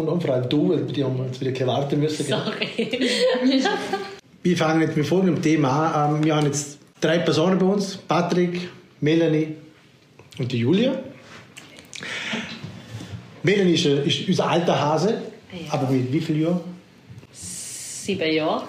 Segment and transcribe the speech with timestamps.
[0.00, 2.24] gefunden haben, vor allem du, weil die haben jetzt wieder keine warten müssen.
[2.26, 2.68] Sorry.
[4.42, 6.16] Wir fangen jetzt mit folgendem Thema an.
[6.16, 8.68] Ähm, Wir haben jetzt drei Personen bei uns: Patrick,
[9.00, 9.54] Melanie
[10.38, 10.92] und die Julia.
[13.42, 15.72] Melanie ist, äh, ist unser alter Hase, Ja.
[15.72, 16.60] aber mit wie vielen Jahren?
[17.32, 18.64] Sieben Jahre.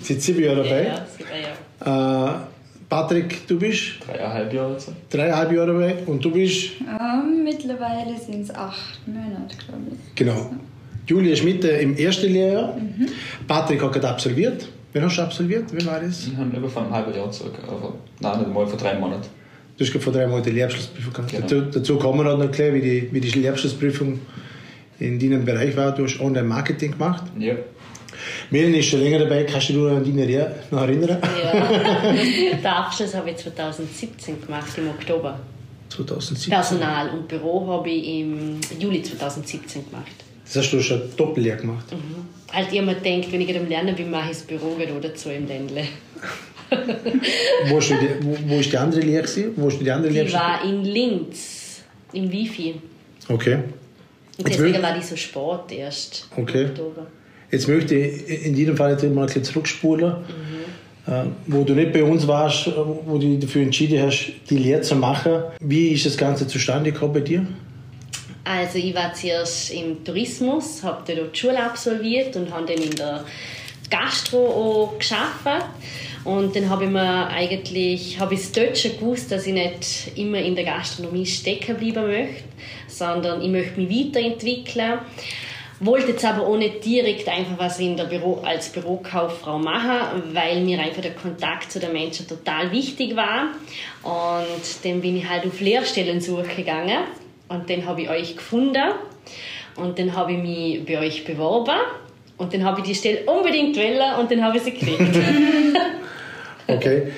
[0.00, 0.86] Seit sieben Jahren dabei.
[0.86, 2.36] Ja, sieben Jahre.
[2.36, 2.59] Äh,
[2.90, 4.90] Patrick, du bist Dreieinhalb Jahre jetzt.
[5.10, 10.14] dreieinhalb Jahre dabei und du bist, Ähm, mittlerweile sind es acht Monate, glaube ich.
[10.16, 10.50] genau.
[11.06, 12.76] Julia ist mit äh, im ersten Lehrjahr.
[13.48, 14.68] Patrick hat gerade absolviert.
[14.92, 15.72] Wen hast du absolviert?
[15.72, 16.30] Wie war das?
[16.30, 17.54] Wir haben über vor einem halben Jahr zurück.
[17.66, 19.26] Aber nein, nicht einmal vor drei Monaten.
[19.76, 21.30] Du hast gerade vor drei Monaten die Lehrabschlussprüfung gehabt.
[21.30, 21.42] Genau.
[21.46, 24.18] Dazu, dazu kommen wir noch gleich, wie die, wie die Lehrabschlussprüfung
[24.98, 25.92] in deinem Bereich war.
[25.94, 27.22] Du hast Online-Marketing gemacht.
[27.38, 27.54] Ja.
[28.50, 29.44] Melanie ist schon länger dabei.
[29.44, 31.18] Kannst du dich an deine noch erinnern?
[31.42, 32.12] Ja.
[32.56, 35.38] Den Abschluss habe ich 2017 gemacht, im Oktober.
[35.90, 36.50] 2017.
[36.50, 40.06] Personal und Büro habe ich im Juli 2017 gemacht.
[40.44, 41.86] Das hast du schon Doppellehre gemacht.
[42.52, 45.30] Halt immer denkt, wenn ich gerade am Lernen bin, mache ich das Büro oder so
[45.30, 45.84] im Ländle.
[47.68, 49.26] Wo, du die, wo, wo ist die andere Lehre?
[49.56, 50.26] Wo du die andere Lehre?
[50.26, 52.76] Die war in Linz, im Wifi.
[53.28, 53.58] Okay.
[54.38, 56.28] Und deswegen war die so spät erst.
[56.36, 56.66] im Okay.
[56.66, 57.06] Oktober.
[57.50, 60.14] Jetzt möchte ich in jedem Fall jetzt mal ein bisschen zurückspulen,
[61.06, 64.56] äh, wo du nicht bei uns warst, äh, wo du dich dafür entschieden hast, die
[64.56, 65.42] Lehre zu machen.
[65.60, 67.46] Wie ist das Ganze zustande gekommen bei dir?
[68.44, 72.94] Also ich war zuerst im Tourismus, habe dort die Schule absolviert und habe dann in
[72.96, 73.24] der
[73.90, 75.68] Gastro gearbeitet.
[76.24, 80.38] Und dann habe ich mir eigentlich, habe ich dort schon gewusst, dass ich nicht immer
[80.38, 82.44] in der Gastronomie stecken bleiben möchte,
[82.88, 84.98] sondern ich möchte mich weiterentwickeln.
[85.80, 90.78] Wollte jetzt aber nicht direkt einfach was in der Büro, als Bürokauffrau machen, weil mir
[90.78, 93.48] einfach der Kontakt zu den Menschen total wichtig war.
[94.02, 96.98] Und dann bin ich halt auf Lehrstellensuche gegangen
[97.48, 98.92] und dann habe ich euch gefunden
[99.76, 101.78] und dann habe ich mich bei euch beworben
[102.36, 105.00] und dann habe ich die Stelle unbedingt wollen und dann habe ich sie gekriegt.
[106.66, 107.08] Okay.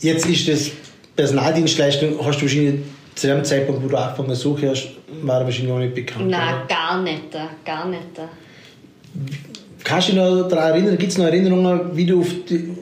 [0.00, 0.70] Jetzt ist das
[1.16, 2.80] Personaldienstleistung, hast du wahrscheinlich
[3.18, 4.90] zu dem Zeitpunkt, wo du angefangen suchen hast,
[5.22, 6.28] war wahrscheinlich noch nicht bekannt.
[6.28, 6.66] Nein, oder?
[6.68, 8.02] gar nicht, gar nicht.
[9.82, 12.76] Kannst du dich noch daran erinnern, gibt es noch Erinnerungen, wie du die,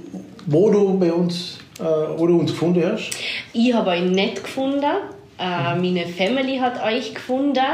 [0.46, 1.84] wo du bei uns, äh,
[2.16, 3.10] wo du uns gefunden hast?
[3.54, 4.84] Ich habe euch nicht gefunden.
[5.38, 7.64] Äh, meine Family hat euch gefunden.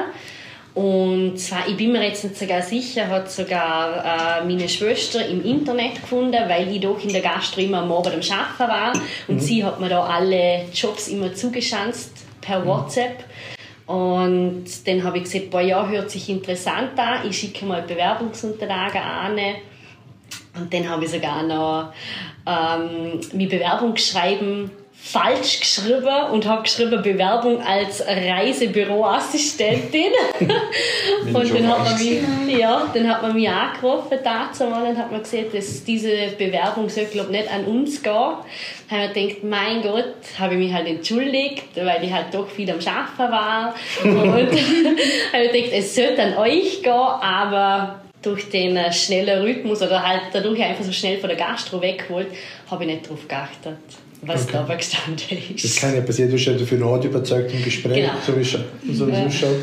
[0.74, 5.44] Und zwar, ich bin mir jetzt nicht sogar sicher, hat sogar äh, meine Schwester im
[5.44, 8.92] Internet gefunden, weil ich doch in der Gastro immer am Abend am Arbeiten war.
[9.28, 13.24] Und sie hat mir da alle Jobs immer zugeschanzt per WhatsApp.
[13.86, 19.00] Und dann habe ich gesagt, boah, ja, hört sich interessant an, ich schicke mal Bewerbungsunterlagen
[19.00, 19.38] an.
[20.54, 21.92] Und dann habe ich sogar noch
[22.46, 24.70] ähm, mein Bewerbungsschreiben
[25.04, 30.12] falsch geschrieben und habe geschrieben Bewerbung als Reisebüroassistentin.
[31.34, 32.20] Und dann hat, man mich,
[32.58, 36.88] ja, dann hat man mich angerufen dazu mal und hat mir gesagt, dass diese Bewerbung
[36.88, 38.12] soll glaub, nicht an uns gehen.
[38.12, 38.44] Da
[38.90, 42.70] habe ich gedacht, mein Gott, habe ich mich halt entschuldigt, weil ich halt doch viel
[42.70, 43.74] am Arbeiten war.
[44.04, 44.14] Und
[45.32, 50.06] habe ich gedacht, es sollte an euch gehen, aber durch den äh, schnellen Rhythmus oder
[50.06, 52.28] halt dadurch einfach so schnell von der Gastro weggeholt,
[52.70, 53.78] habe ich nicht darauf geachtet,
[54.22, 54.58] was Okay.
[54.66, 55.64] da gestanden ist.
[55.64, 58.12] Das kann ja passieren, du hast ja dafür eine Art überzeugt im Gespräch, Genau.
[58.26, 59.26] so wie es so Ja.
[59.26, 59.56] ausschaut.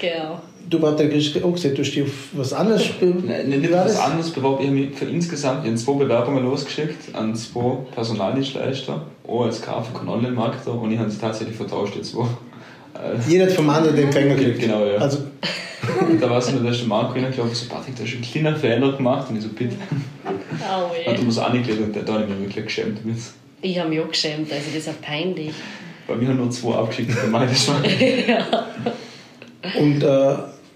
[0.00, 0.40] Genau.
[0.68, 3.84] Du, Patrick, hast auch gesagt, du hast dich auf was anderes be- Nein, nicht war
[3.84, 4.00] was das?
[4.00, 4.62] anderes beworben.
[4.62, 10.00] Ich habe mich für insgesamt in zwei Bewerbungen losgeschickt an zwei Personaldienstleister, auch als Grafik-
[10.00, 12.24] und Online-Marketer und ich habe sie tatsächlich vertauscht, die zwei.
[12.94, 14.60] Äh, Jeder hat vom anderen den Empfänger gekriegt.
[14.60, 14.96] Genau, ja.
[14.98, 15.18] Also,
[16.08, 18.22] Und da war es nur der erste Marco ich glaube so, Patrick, du hast einen
[18.22, 19.76] kleinen Fehler gemacht und ich so, bitte.
[20.24, 20.30] Oh,
[20.88, 21.24] Hat er weh.
[21.24, 23.18] mir so angelegt und da habe ich mich wirklich geschämt damit.
[23.64, 25.52] Ich habe mich auch geschämt, also das ist ja peinlich.
[26.06, 27.76] Bei mir haben nur zwei abgeschickt, ich das schon.
[29.82, 30.34] und äh,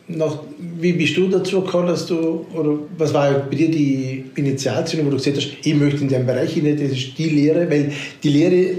[0.08, 0.44] noch,
[0.80, 5.10] wie bist du dazu gekommen, dass du, oder was war bei dir die Initialzündung, wo
[5.10, 7.92] du gesagt hast, ich möchte in dem Bereich hinein, das ist die Lehre, weil
[8.22, 8.76] die Lehre,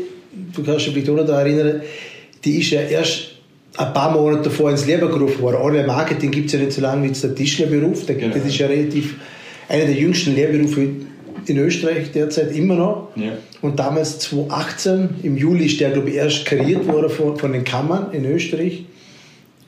[0.55, 1.81] du kannst dich vielleicht auch noch daran erinnern,
[2.43, 3.33] die ist ja erst
[3.77, 5.57] ein paar Monate davor ins Leben gerufen worden.
[5.57, 8.07] Online-Marketing gibt es ja nicht so lange wie der Tischlerberuf.
[8.07, 8.33] Der- Genau.
[8.33, 9.17] Das ist ja relativ
[9.67, 10.87] einer der jüngsten Lehrberufe
[11.49, 13.07] in Österreich derzeit immer noch.
[13.15, 13.31] Ja.
[13.61, 17.63] Und damals 2018, im Juli, ist der, glaube ich, erst kreiert worden von, von den
[17.63, 18.85] Kammern in Österreich.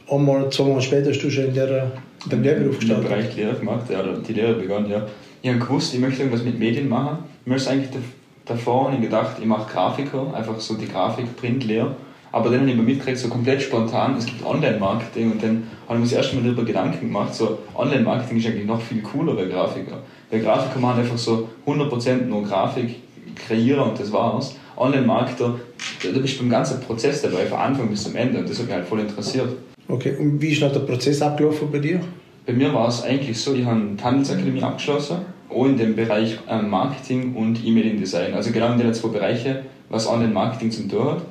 [0.08, 1.92] Und mal, zwei Monate später hast du schon in, der,
[2.26, 3.10] in dem Lehrberuf Ich habe gestartet.
[3.10, 5.08] Bereich Lehre gemacht, ja, die Lehre begonnen, ja.
[5.42, 7.20] Ich habe gewusst, ich möchte irgendwas mit Medien machen.
[7.46, 8.14] Ich möchte eigentlich dav-
[8.46, 11.96] davor und gedacht, ich mache Grafiker, einfach so die Grafik, Printlehre.
[12.32, 15.96] Aber dann habe ich mir mitgekriegt, so komplett spontan, es gibt Online-Marketing und dann habe
[15.96, 19.34] ich mir das erste Mal darüber Gedanken gemacht, so Online-Marketing ist eigentlich noch viel cooler
[19.34, 20.00] bei Grafiker.
[20.30, 22.96] Weil Grafiker machen einfach so 100% nur Grafik
[23.36, 24.56] kreieren und das war's.
[24.78, 25.56] Online-Marketer,
[26.04, 28.66] da bist du beim ganzen Prozess dabei, von Anfang bis zum Ende und das hat
[28.66, 29.50] mich halt voll interessiert.
[29.88, 32.00] Okay, und wie ist noch der Prozess abgelaufen bei dir?
[32.00, 32.06] Bei
[32.52, 35.18] bei mir war es eigentlich so, ich habe die Handelsakademie abgeschlossen,
[35.50, 38.34] auch in dem Bereich ähm, Marketing und E-Mail-Design.
[38.34, 41.22] Also genau in den zwei Bereichen, was Online-Marketing zum tun hat.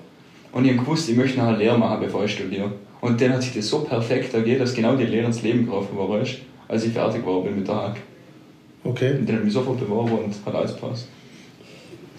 [0.53, 2.73] Und ich habe gewusst, ich möchte nachher Lehre machen, bevor ich studiere.
[3.01, 5.97] Und dann hat sich das so perfekt ergeben, dass genau die Lehre ins Leben gerufen
[5.97, 6.21] war,
[6.69, 7.97] als ich fertig war bin mit der Hack.
[8.85, 9.13] Okay.
[9.19, 11.07] Und dann habe ich mich sofort beworben und hat alles gepasst.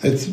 [0.03, 0.29] Jetzt,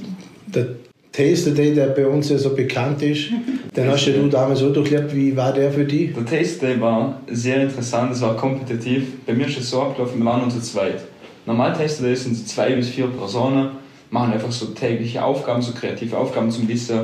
[0.46, 0.66] der
[1.12, 3.30] Taster Day, der bei uns ja so bekannt ist,
[3.76, 5.14] den hast ja du damals so durchlebt.
[5.14, 6.14] Wie war der für dich?
[6.14, 9.04] Der Taste Day war sehr interessant, es war kompetitiv.
[9.26, 11.00] Bei mir ist es so abgelaufen, wir waren nur zu zweit.
[11.44, 13.70] Normal Taster Day sind zwei bis vier Personen,
[14.10, 17.00] machen einfach so tägliche Aufgaben, so kreative Aufgaben zum Wissen,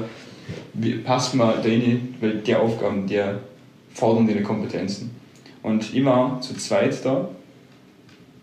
[0.75, 3.23] wie passt man da rein, weil die Aufgaben, die
[3.93, 5.11] fordern deine Kompetenzen.
[5.63, 7.29] Und ich war zu zweit da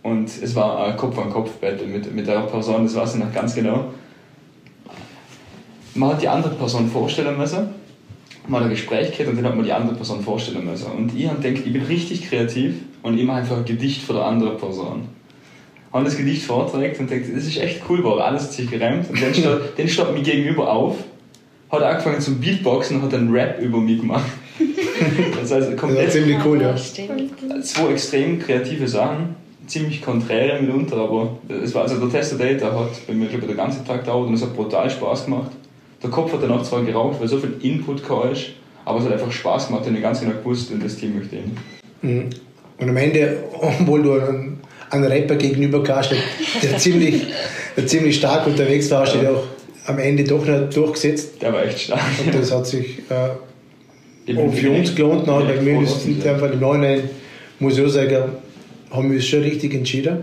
[0.01, 3.91] und es war ein Kopf-an-Kopf-Battle mit, mit der Person, das weiß ich noch ganz genau.
[5.93, 7.69] Man hat die andere Person vorstellen müssen,
[8.47, 10.91] man hat ein Gespräch gehabt und dann hat man die andere Person vorstellen müssen.
[10.91, 14.13] Und ich habe gedacht, ich bin richtig kreativ und ich mache einfach ein Gedicht für
[14.13, 15.09] die andere Person.
[15.93, 19.09] Habe das Gedicht vorträgt und denkt, das ist echt cool, weil alles hat sich gereimt.
[19.09, 20.97] Und dann steht, dann steht mir gegenüber auf,
[21.71, 24.25] hat angefangen zum Beatboxen und hat einen Rap über mich gemacht.
[25.41, 26.75] Das heißt, Ja, komplett ziemlich cool, ja.
[26.75, 29.35] Zwei extrem kreative Sachen,
[29.65, 33.45] ziemlich konträre mitunter, aber es war also der Tester Date, der hat bei mir glaube
[33.45, 35.51] ich den ganzen Tag gedauert und es hat brutal Spaß gemacht.
[36.03, 38.49] Der Kopf hat danach zwar geraucht, weil so viel Input gekommen ist,
[38.85, 41.37] aber es hat einfach Spaß gemacht und ich ganz genau gewusst, in das Team möchte
[41.37, 42.07] ich.
[42.07, 42.29] Mhm.
[42.77, 44.59] Und am Ende, obwohl du einen,
[44.91, 46.13] einen Rapper gegenüber hast,
[46.61, 47.25] der, ziemlich,
[47.75, 49.43] der ziemlich stark unterwegs war, hast du dich auch
[49.85, 51.41] am Ende doch nicht durchgesetzt.
[51.41, 52.01] Der war echt stark.
[52.25, 55.25] Und das hat sich äh, auch für uns gelohnt.
[55.25, 57.09] Bin weil wir uns in dem Fall im Nachhinein,
[57.59, 58.23] muss ich auch sagen,
[58.91, 60.17] haben wir uns schon richtig entschieden.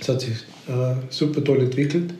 [0.00, 0.30] Es hat sich
[0.68, 2.14] äh, super toll entwickelt.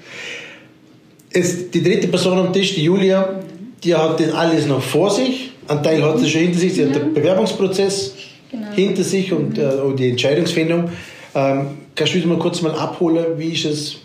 [1.31, 3.40] Es, die dritte Person am Tisch, die Julia,
[3.84, 5.52] die hat das alles noch vor sich.
[5.69, 6.75] Ein Teil hat sie schon hinter sich.
[6.75, 8.14] Sie hat den Bewerbungsprozess
[8.50, 8.72] Genau.
[8.72, 10.88] hinter sich und äh, auch die Entscheidungsfindung.
[11.34, 13.96] Ähm, kannst du uns mal kurz mal abholen, wie ist es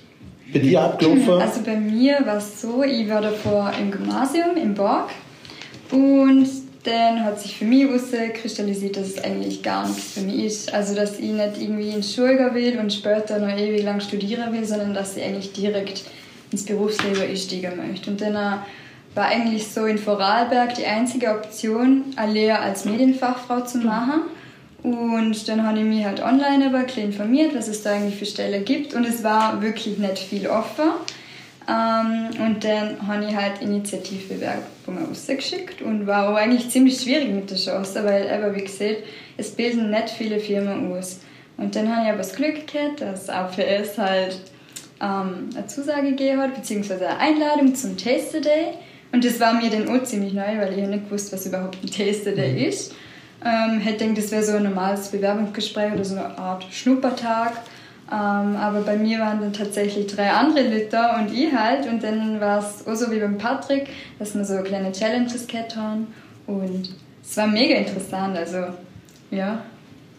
[0.54, 1.42] bei dir abgelaufen?
[1.42, 5.10] Also bei mir war es so, ich war davor im Gymnasium in Borg
[5.92, 6.48] und
[6.84, 10.74] dann hat sich für mich herauskristallisiert, dass es eigentlich gar nichts für mich ist.
[10.74, 14.52] Also dass ich nicht irgendwie ins Schule gehen will und später noch ewig lang studieren
[14.52, 16.04] will, sondern dass ich eigentlich direkt
[16.52, 18.12] ins Berufsleben einsteigen möchte.
[18.12, 18.58] Und dann äh,
[19.16, 24.24] war eigentlich so in Vorarlberg die einzige Option, eine Lehre als Medienfachfrau zu machen.
[24.84, 28.26] Und dann habe ich mich halt online aber ein informiert, was es da eigentlich für
[28.26, 28.94] Stellen gibt.
[28.94, 30.92] Und es war wirklich nicht viel offen.
[31.68, 37.50] Ähm, und dann habe ich halt Initiativbewerbungen rausgeschickt und war auch eigentlich ziemlich schwierig mit
[37.50, 39.04] der Chance, weil eben, wie gesagt,
[39.38, 41.22] es bilden nicht viele Firmen aus.
[41.56, 44.42] Und dann habe ich aber das Glück gehabt, dass APS halt
[45.02, 48.74] ähm, eine Zusage gegeben hat, beziehungsweise eine Einladung zum Taster Day.
[49.14, 51.78] Und das war mir dann auch ziemlich neu, weil ich ja nicht wusste, was überhaupt
[51.82, 52.94] ein Taster Day ist.
[53.45, 57.54] Ähm, hätte gedacht, das wäre so ein normales Bewerbungsgespräch oder so eine Art Schnuppertag.
[58.12, 61.88] Ähm, aber bei mir waren dann tatsächlich drei andere Leute und ich halt.
[61.88, 65.78] Und dann war es auch so wie beim Patrick, dass wir so kleine Challenges gehabt.
[66.48, 68.38] Und es war mega interessant.
[68.38, 68.57] Also,
[69.31, 69.60] ja,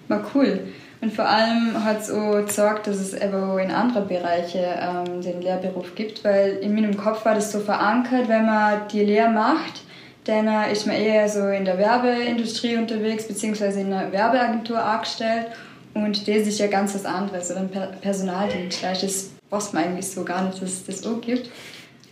[0.09, 0.61] war cool.
[1.05, 5.43] Und vor allem hat es auch gezeigt, dass es auch in anderen Bereichen ähm, den
[5.43, 9.82] Lehrberuf gibt, weil in meinem Kopf war das so verankert, wenn man die Lehre macht,
[10.25, 15.47] dann äh, ist man eher so in der Werbeindustrie unterwegs, beziehungsweise in einer Werbeagentur angestellt.
[15.95, 19.07] Und das ist ja ganz was anderes, oder ein per Personaldienstleister.
[19.07, 21.51] Das weiß man eigentlich so gar nicht, dass es das auch gibt.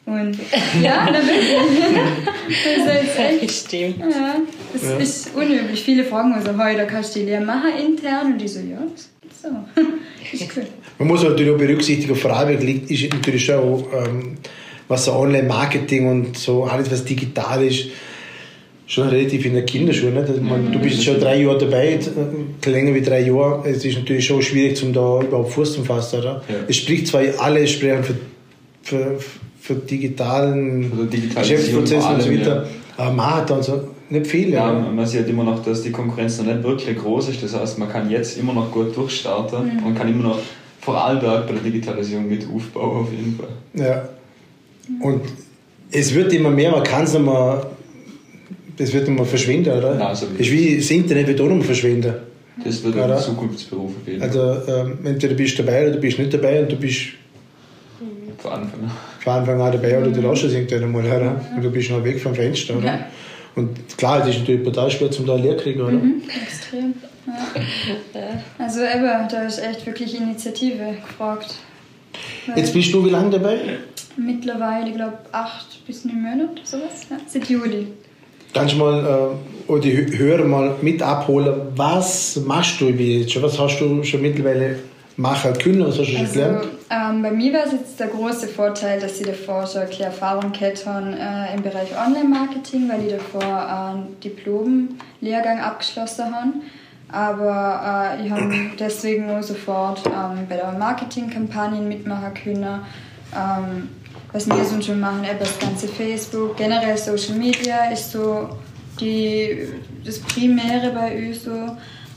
[0.05, 0.37] Und
[0.83, 1.57] ja, da bin ich.
[2.87, 3.99] Das ist echt Stimmt.
[4.01, 4.37] ja,
[4.73, 4.97] das Ja.
[4.99, 5.83] ist unüblich.
[5.83, 8.33] Viele fragen also, hey, da kannst du die Lehre machen intern.
[8.35, 8.79] Und ich so, ja,
[9.23, 9.49] das so.
[10.33, 10.67] ist cool.
[10.99, 14.37] Man muss natürlich auch berücksichtigen, Vorarlberg liegt, ist natürlich schon auch, ähm,
[14.93, 17.87] was so Online-Marketing und so alles, was digital ist,
[18.87, 20.11] schon relativ in der Kinderschuhe.
[20.11, 20.29] Nicht?
[20.29, 20.41] Also,
[20.73, 21.99] du bist schon drei Jahre dabei,
[22.65, 23.69] äh, länger wie drei Jahre.
[23.69, 26.21] Es ist natürlich schon schwierig, zum da überhaupt Fuß zu fassen.
[26.21, 26.43] Oder?
[26.49, 26.55] Ja.
[26.69, 28.15] Es spricht zwar alle sprechen für,
[28.83, 29.19] für,
[29.61, 32.67] für digitalen Geschäftsprozesse und so allem, weiter,
[32.99, 34.51] aber man hat dann so nicht viel.
[34.51, 34.79] Ja, Ja.
[34.79, 37.43] man sieht immer noch, dass die Konkurrenz noch nicht wirklich groß ist.
[37.43, 40.39] Das heißt, man kann jetzt immer noch gut durchstarten und kann immer noch
[40.81, 43.49] Vorarlberg bei der Digitalisierung mit aufbauen, auf jeden Fall.
[43.87, 44.09] Ja.
[45.01, 45.23] Und
[45.91, 47.67] es wird immer mehr, man kann es nicht mehr,
[48.77, 49.95] das wird immer verschwinden, oder?
[49.95, 52.15] Nein, so das ist wie das Internet wird auch noch mal verschwinden.
[52.65, 54.23] Das wird Ja, ein Zukunftsberuf Fall.
[54.23, 57.01] Also ähm, entweder bist du dabei oder du bist nicht dabei und du bist
[58.39, 58.91] Von Anfang an.
[59.21, 61.41] von Anfang an dabei oder du lässt es irgendwann einmal, oder?
[61.57, 62.87] Und du bist noch weg vom Fenster, oder?
[62.87, 63.07] Ja.
[63.55, 66.01] Und klar, das ist natürlich brutal schwer zum da Lehr kriegen, oder?
[66.43, 66.95] Extrem.
[67.27, 68.43] Ja.
[68.59, 71.55] Also eben, da ist echt wirklich Initiative gefragt.
[72.57, 73.59] Jetzt bist du wie lange dabei?
[74.17, 77.07] Mittlerweile, ich glaube, acht bis neun Monate, sowas.
[77.11, 77.89] Ja, seit Juli.
[78.55, 79.35] Kannst du mal
[79.69, 83.43] äh, die Hörer mal mit abholen, was machst du jetzt schon?
[83.43, 84.77] Was hast du schon mittlerweile
[85.17, 85.81] machen können?
[85.81, 86.69] Was hast du schon Also, gelernt?
[86.91, 90.53] ähm, bei mir war es jetzt der große Vorteil, dass ich davor schon eine Erfahrung
[90.53, 96.53] gehabt habe äh, im Bereich Online-Marketing, weil ich davor einen Diplom-Lehrgang abgeschlossen habe.
[97.11, 102.81] Aber äh, ich habe deswegen auch sofort ähm, bei der Marketingkampagne mitmachen können.
[103.35, 103.89] Ähm,
[104.33, 108.49] was wir sonst schon machen, eben das ganze Facebook, generell Social Media ist so
[108.99, 109.69] die,
[110.05, 111.51] das Primäre bei uns so.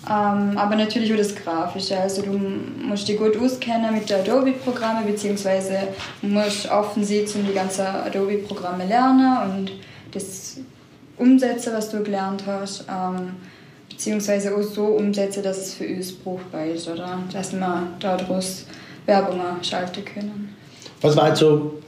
[0.07, 1.97] Ähm, aber natürlich auch das Grafische.
[1.97, 5.87] Also du musst dich gut auskennen mit den Adobe-Programmen, beziehungsweise
[6.21, 9.71] musst offen sitzen und die ganzen Adobe-Programme lernen und
[10.11, 10.57] das
[11.17, 12.85] umsetzen, was du gelernt hast.
[12.87, 13.31] Ähm,
[13.89, 17.19] beziehungsweise auch so umsetzen, dass es für uns brauchbar ist, oder?
[17.33, 18.65] Dass wir daraus
[19.07, 20.55] Werbungen schalten können.
[21.01, 21.79] Was war jetzt so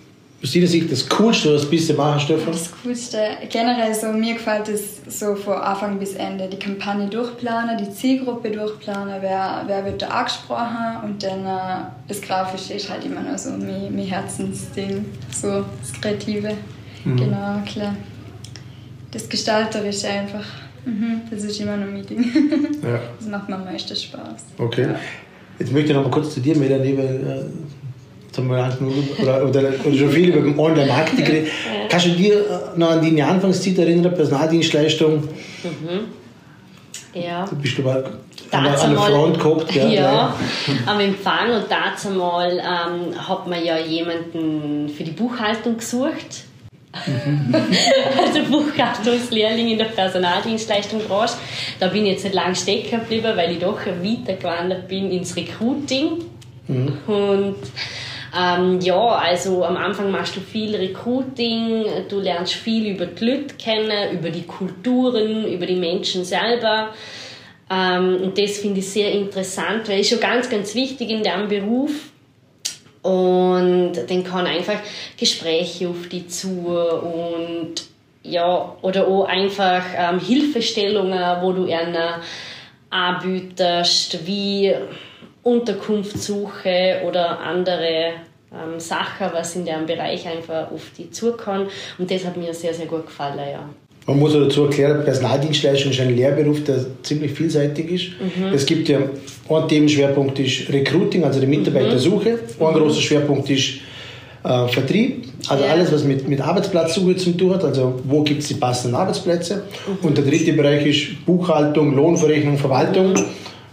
[0.43, 2.53] aus deiner Sicht das Coolste, was du bisher machen, Stefan?
[2.53, 3.17] Das Coolste,
[3.49, 8.51] generell so, mir gefällt es so von Anfang bis Ende, die Kampagne durchplanen, die Zielgruppe
[8.51, 13.37] durchplanen, wer, wer wird da angesprochen und dann äh, das Grafische ist halt immer noch
[13.37, 16.53] so mein, mein Herzensding, so das Kreative,
[17.03, 17.95] genau, klar.
[19.09, 20.45] Das Gestalterische einfach,
[20.85, 22.23] mhm, das ist immer noch mein Ding.
[22.83, 22.99] Ja.
[23.19, 24.45] Das macht mir am meisten Spaß.
[24.59, 24.89] Okay.
[25.57, 27.49] Jetzt möchte ich noch mal kurz zu dir, Melanie, weil
[28.37, 31.51] nur oder, oder, oder schon viel über den Online-Marketing geredet.
[31.89, 35.27] Kannst du dir äh, noch an deine Anfangszeit erinnern, Personaldienstleistung?
[37.13, 37.45] Ja.
[37.45, 38.03] Du bist du an,
[38.51, 39.75] der- an der Front gehabt.
[39.75, 40.35] Ja,
[40.85, 46.43] am Empfang und dazu mal ähm, hat man ja jemanden für die Buchhaltung gesucht.
[46.97, 51.35] also Buchhaltungslehrling in der Personaldienstleistungsbranche.
[51.79, 56.23] Da bin ich jetzt nicht lange stecken geblieben, weil ich doch weitergewandert bin ins Recruiting.
[56.67, 57.55] Und
[58.37, 63.55] ähm, ja, also am Anfang machst du viel Recruiting, du lernst viel über die Leute
[63.55, 66.89] kennen, über die Kulturen, über die Menschen selber.
[67.69, 71.47] Ähm, und das finde ich sehr interessant, weil es schon ganz, ganz wichtig in diesem
[71.47, 72.11] Beruf.
[73.01, 74.79] Und dann kann einfach
[75.17, 77.75] Gespräche auf die zu und
[78.23, 81.95] ja, oder auch einfach ähm, Hilfestellungen, wo du ihnen
[82.89, 84.73] anbietest, wie
[85.43, 88.13] Unterkunftssuche oder andere
[88.51, 91.69] ähm, Sachen, was in dem Bereich einfach auf die zukommt.
[91.97, 93.69] Und das hat mir sehr, sehr gut gefallen, ja.
[94.05, 98.05] Man muss dazu erklären, Personaldienstleistung ist ein Lehrberuf, der ziemlich vielseitig ist.
[98.53, 102.39] Es gibt ja, ein Themenschwerpunkt ist Recruiting, also die Mitarbeitersuche.
[102.57, 103.79] Ein großer Schwerpunkt ist
[104.45, 105.71] äh, Vertrieb, also Ja.
[105.71, 109.63] alles, was mit, mit Arbeitsplatzsuche zu tun hat, also wo gibt es die passenden Arbeitsplätze.
[110.01, 113.13] Und der dritte Bereich ist Buchhaltung, Lohnverrechnung, Verwaltung,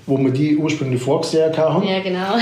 [0.07, 1.87] wo wir die ursprünglich vorgesehen haben.
[1.87, 2.39] Ja, genau.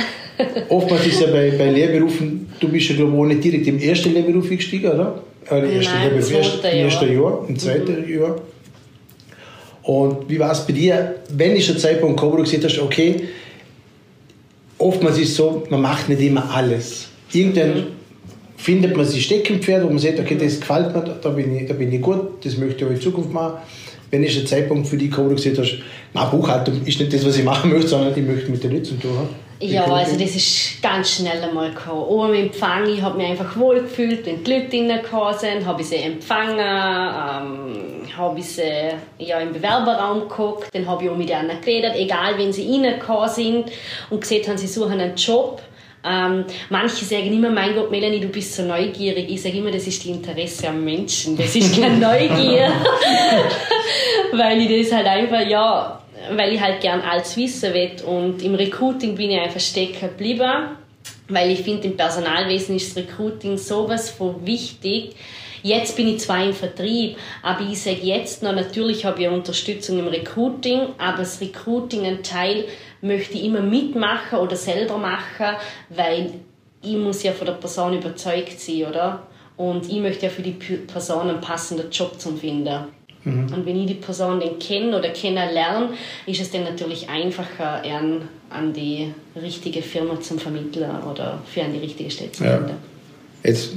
[0.69, 4.13] Oftmals ist ja bei, bei Lehrberufen, du bist ja glaube ich nicht direkt im ersten
[4.15, 5.23] Lehrberuf eingestiegen, oder?
[5.51, 7.45] Äh, im ersten Nein, Lehrberuf, im erst- zweiten im ersten Jahr.
[7.49, 8.37] Im zweiten Jahr.
[9.83, 12.79] Und wie war es bei dir, wenn ist der Zeitpunkt gekommen, wo du gesagt hast,
[12.79, 13.17] okay,
[14.79, 17.09] oftmals ist es so, man macht nicht immer alles.
[17.33, 17.87] Irgendwann
[18.57, 21.75] findet man sich Steckenpferd, wo man sagt, okay, das gefällt mir, da bin ich, da
[21.75, 23.55] bin ich gut, das möchte ich auch in Zukunft machen.
[24.11, 25.79] Wenn ist der Zeitpunkt für dich gekommen, wo du gesagt hast,
[26.13, 28.85] na, Buchhaltung ist nicht das, was ich machen möchte, sondern ich möchte mit den Leuten
[28.85, 29.29] zu tun haben?
[29.63, 32.31] Ja, also das ist ganz schnell einmal gekommen.
[32.31, 35.89] Am Empfang, ich habe mich einfach wohl gefühlt, wenn die Leute reingekommen sind, habe ich
[35.89, 41.31] sie empfangen, ähm, habe ich sie ja, im Bewerberraum geguckt, dann habe ich auch mit
[41.31, 43.71] ihnen geredet, egal wenn sie reingekommen sind
[44.11, 45.63] und gesehen haben, sie suchen einen Job.
[46.05, 49.31] Ähm, manche sagen immer, mein Gott, Melanie, du bist so neugierig.
[49.31, 51.37] Ich sage immer, das ist die Interesse am Menschen.
[51.37, 52.73] Das ist keine Neugier.
[54.33, 58.03] weil ich das halt einfach, ja, weil ich halt gern alles wissen will.
[58.07, 60.77] Und im Recruiting bin ich einfach stecken geblieben,
[61.29, 65.15] weil ich finde, im Personalwesen ist das Recruiting sowas von wichtig.
[65.63, 70.01] Jetzt bin ich zwar im Vertrieb, aber ich sage jetzt noch, natürlich habe ich Unterstützung
[70.01, 72.65] im Recruiting, aber das Recruiting, ein Teil,
[73.01, 75.57] möchte ich immer mitmachen oder selber machen,
[75.89, 76.33] weil
[76.83, 79.27] ich muss ja von der Person überzeugt sein, oder?
[79.57, 82.87] Und ich möchte ja für die Person einen passenden Job zum finden.
[83.25, 85.91] Und wenn ich die Person dann kenne oder kennenlerne,
[86.27, 91.73] ist es dann natürlich einfacher, ihn an die richtige Firma zum vermitteln oder für an
[91.73, 92.57] die richtige Stelle zu Ja.
[92.59, 92.73] finden.
[93.45, 93.75] Jetzt,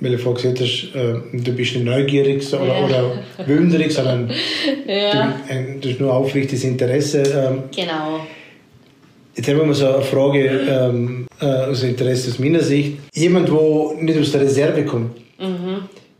[0.00, 2.84] weil du vorhin gesagt hast, äh, du bist nicht neugierig so- oder, Ja.
[2.86, 4.30] oder wünderig, sondern
[4.86, 5.12] Ja,
[5.48, 7.22] du, ein, du hast nur aufrichtiges Interesse.
[7.22, 8.20] Ähm, genau.
[9.36, 12.98] jetzt haben wir mal so eine Frage ähm, äh, aus Interesse aus meiner Sicht.
[13.14, 15.16] Jemand, der nicht aus der Reserve kommt,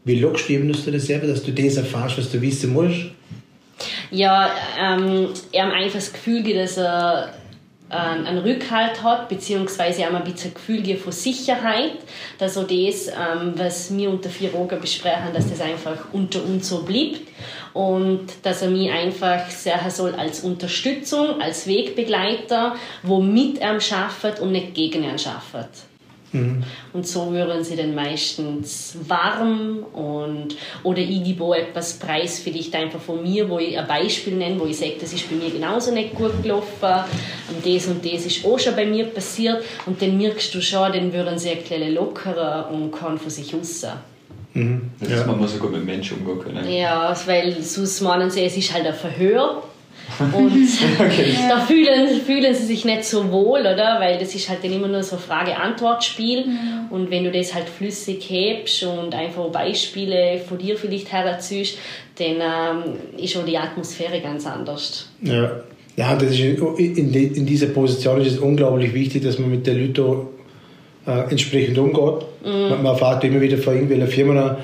[0.05, 3.07] wie lockst du aus der Reserve, dass du das erfährst, was du wissen musst?
[4.11, 7.35] Ja, ähm, er hat einfach das Gefühl, dass er
[7.95, 11.93] einen Rückhalt hat, beziehungsweise auch ein bisschen ein Gefühl von Sicherheit,
[12.39, 16.69] dass auch das, ähm, was wir unter vier Augen besprechen, dass das einfach unter uns
[16.69, 17.21] so bleibt
[17.73, 24.41] und dass er mich einfach sehen soll als Unterstützung, als Wegbegleiter, wo mit ihm schafft
[24.41, 25.69] und nicht gegen ihn schafft.
[26.35, 26.65] Mhm.
[26.93, 32.75] Und so würden sie dann meistens warm und oder ich gebe auch etwas preis vielleicht
[32.75, 35.51] einfach von mir, wo ich ein Beispiel nenne, wo ich sage, das ist bei mir
[35.51, 37.05] genauso nicht gut gelaufen,
[37.49, 40.93] und das und das ist auch schon bei mir passiert und dann merkst du schon,
[40.93, 43.87] dann würden sie ein bisschen lockerer und kann von sich raus.
[44.55, 44.91] Mhm.
[45.01, 45.27] Das ja.
[45.27, 46.69] man muss gut mit Menschen umgehen können.
[46.69, 49.63] Ja, weil sonst meinen sie, es ist halt ein Verhör
[50.21, 50.69] und
[51.01, 51.35] okay.
[51.49, 53.97] da fühlen, fühlen sie sich nicht so wohl, oder?
[54.01, 56.47] Weil das ist halt dann immer nur so Frage-Antwort-Spiel.
[56.47, 56.87] Mhm.
[56.91, 61.79] Und wenn du das halt flüssig hebst und einfach Beispiele von dir vielleicht herziehst,
[62.19, 65.11] dann ähm, ist auch die Atmosphäre ganz anders.
[65.23, 65.51] Ja,
[65.97, 69.75] ja das ist in, in dieser Position ist es unglaublich wichtig, dass man mit der
[69.75, 70.29] Leuten
[71.07, 72.27] äh, entsprechend umgeht.
[72.45, 72.51] Mhm.
[72.51, 74.57] Man, man erfahrt immer wieder von irgendwelchen Firmen,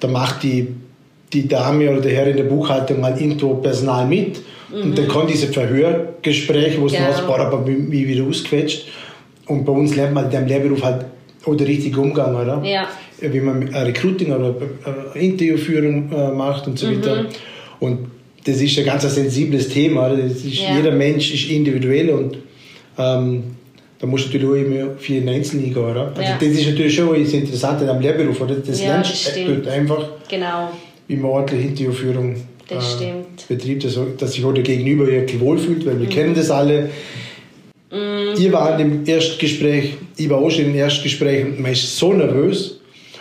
[0.00, 0.68] da macht die,
[1.32, 4.40] die Dame oder der Herr in der Buchhaltung mal Intro Personal mit
[4.82, 7.10] und dann kann diese Verhörgespräche, wo es genau.
[7.10, 8.86] noch aber wie wieder ausquetscht.
[9.46, 11.04] Und bei uns lernt man in dem Lehrberuf halt
[11.44, 12.62] auch den richtigen Umgang, oder?
[12.64, 12.88] Ja.
[13.20, 14.54] Wie man ein Recruiting oder
[14.84, 16.96] eine Interviewführung äh, macht und so mhm.
[16.96, 17.26] weiter.
[17.80, 18.08] Und
[18.44, 20.08] das ist ein ganz sensibles Thema.
[20.10, 20.76] Das ist, ja.
[20.76, 22.38] Jeder Mensch ist individuell und
[22.98, 23.42] ähm,
[23.98, 26.08] da muss natürlich auch immer für jeden Einzelnen gehen, oder?
[26.08, 26.36] Also ja.
[26.38, 28.56] das ist natürlich schon das Interessante am Lehrberuf, oder?
[28.56, 30.70] Das ja, lernst du einfach, genau.
[31.06, 32.36] wie man ordentlich Interviewführung
[32.68, 33.48] das äh, stimmt.
[33.48, 36.10] Betrieb, dass, dass sich auch der Gegenüber wirklich wohlfühlt, weil wir mhm.
[36.10, 36.90] kennen das alle.
[37.90, 38.40] Mhm.
[38.40, 42.80] Ihr wart im Erstgespräch, ich war auch schon im Erstgespräch und man ist so nervös.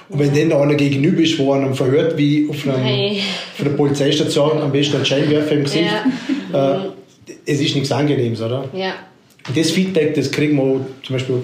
[0.10, 3.22] Und wenn dann einer gegenüber ist, wo einem verhört, wie auf, einem, hey.
[3.58, 5.90] auf einer Polizeistation, am besten ein Scheinwerfer im Gesicht,
[6.52, 6.76] ja.
[6.76, 6.80] äh,
[7.46, 8.70] es ist nichts Angenehmes, oder?
[8.74, 8.94] Ja.
[9.56, 11.44] Das Feedback, das kriegen wir zum Beispiel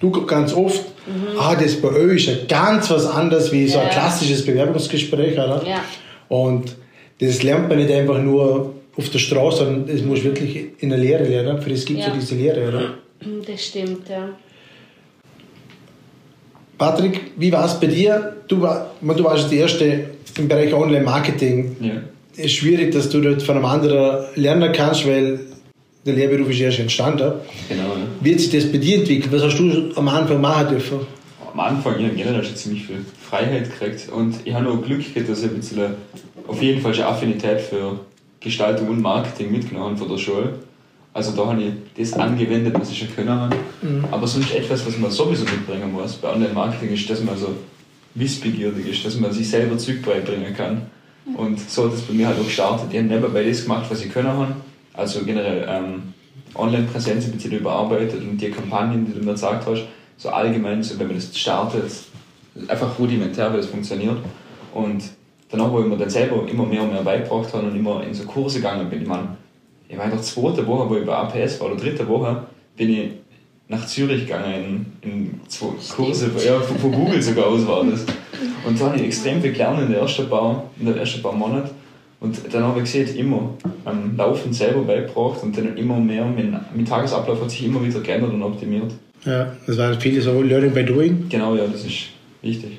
[0.00, 1.38] du ganz oft, mhm.
[1.38, 5.62] ah, das bei euch ist ja ganz was anderes wie so ein klassisches Bewerbungsgespräch, oder?
[5.66, 5.84] Ja.
[6.28, 6.76] Und
[7.26, 10.98] das lernt man nicht einfach nur auf der Straße, sondern das muss wirklich in der
[10.98, 11.60] Lehre lernen.
[11.60, 12.12] Für das gibt es ja.
[12.12, 12.94] ja diese Lehre, oder?
[13.46, 14.30] Das stimmt, ja.
[16.78, 18.36] Patrick, wie war es bei dir?
[18.48, 21.76] Du, war, du warst der Erste im Bereich Online-Marketing.
[21.80, 21.92] Ja.
[22.36, 25.40] Es ist schwierig, dass du dort von einem anderen lernen kannst, weil
[26.04, 27.32] der Lehrberuf ist erst entstanden.
[27.68, 27.82] Genau.
[27.82, 28.06] Ja.
[28.20, 29.32] Wie hat sich das bei dir entwickelt?
[29.32, 31.00] Was hast du am Anfang machen dürfen?
[31.54, 35.14] Am Anfang, ich habe generell schon ziemlich viel Freiheit gekriegt und ich habe nur Glück
[35.14, 35.94] gehabt, dass ich ein bisschen
[36.48, 38.00] auf jeden Fall schon Affinität für
[38.40, 40.58] Gestaltung und Marketing mitgenommen von der Schule.
[41.12, 43.54] Also da habe ich das angewendet, was ich schon können habe.
[43.82, 44.04] Mhm.
[44.10, 47.54] Aber sonst etwas, was man sowieso mitbringen muss bei Online-Marketing, ist, dass man so
[48.16, 50.82] wissbegierig ist, dass man sich selber Zeug beibringen kann.
[51.24, 51.36] Mhm.
[51.36, 52.88] Und so hat es bei mir halt auch gestartet.
[52.90, 54.56] Ich habe nebenbei das gemacht, was ich können habe.
[54.92, 56.14] Also generell ähm,
[56.56, 59.84] Online-Präsenz ein bisschen überarbeitet und die Kampagnen, die du mir gesagt hast,
[60.16, 61.90] so allgemein, so wenn man das startet,
[62.68, 64.16] einfach rudimentär, wie das funktioniert.
[64.72, 65.02] Und
[65.50, 68.14] danach, wo ich mir dann selber immer mehr und mehr beigebracht habe und immer in
[68.14, 69.36] so Kurse gegangen bin, ich meine,
[69.88, 72.44] ich war in der zweiten Woche, wo ich bei APS war, oder dritte Woche,
[72.76, 73.10] bin ich
[73.68, 78.04] nach Zürich gegangen in, in zwei Kurse, ja, von, von Google sogar aus war das.
[78.66, 81.32] Und da habe ich extrem viel gelernt in den ersten paar, in den ersten paar
[81.32, 81.70] Monaten.
[82.20, 83.50] Und dann habe ich gesehen, immer
[83.84, 86.24] am Laufen selber beigebracht und dann immer mehr.
[86.24, 88.92] Mein, mein Tagesablauf hat sich immer wieder geändert und optimiert.
[89.24, 91.26] Ja, das war viele so Learning by Doing.
[91.28, 92.10] Genau, ja, das ist
[92.42, 92.78] wichtig.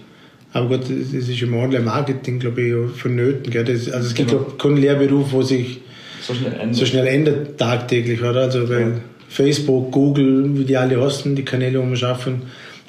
[0.53, 3.51] Aber gut, das ist im Online-Marketing, glaube ich, vonnöten.
[3.51, 3.65] Gell?
[3.65, 4.43] Das, also es gibt genau.
[4.58, 5.81] keinen Lehrberuf, wo sich
[6.21, 8.43] so schnell ändert, so schnell ändert tagtäglich, oder?
[8.43, 8.93] Also, weil ja.
[9.27, 12.43] Facebook, Google, wie die alle hosten, die Kanäle, um schaffen,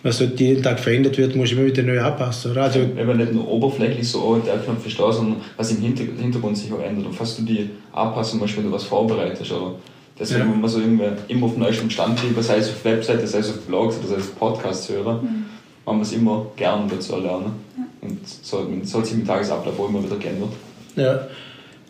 [0.04, 2.62] was dort jeden Tag verändert wird, muss immer wieder neu anpassen, oder?
[2.62, 6.56] Also, Wenn man nicht nur oberflächlich so, oh, der Knopf da, sondern was im Hintergrund
[6.56, 7.06] sich auch ändert.
[7.06, 9.74] Und falls du die anpassen musst, wenn du was vorbereitest, oder?
[10.18, 10.46] Deswegen ja.
[10.46, 13.38] muss man so irgendwie immer auf dem neuesten Stand bleiben, sei es auf Webseite, sei
[13.38, 15.22] es auf Blogs oder sei es auf Podcasts hören.
[15.22, 17.52] Mhm man muss immer gern dazu lernen.
[17.76, 17.84] Ja.
[18.02, 20.50] Und so, so hat sich mit Tagesablauf auch immer wieder geändert.
[20.96, 21.28] Ja.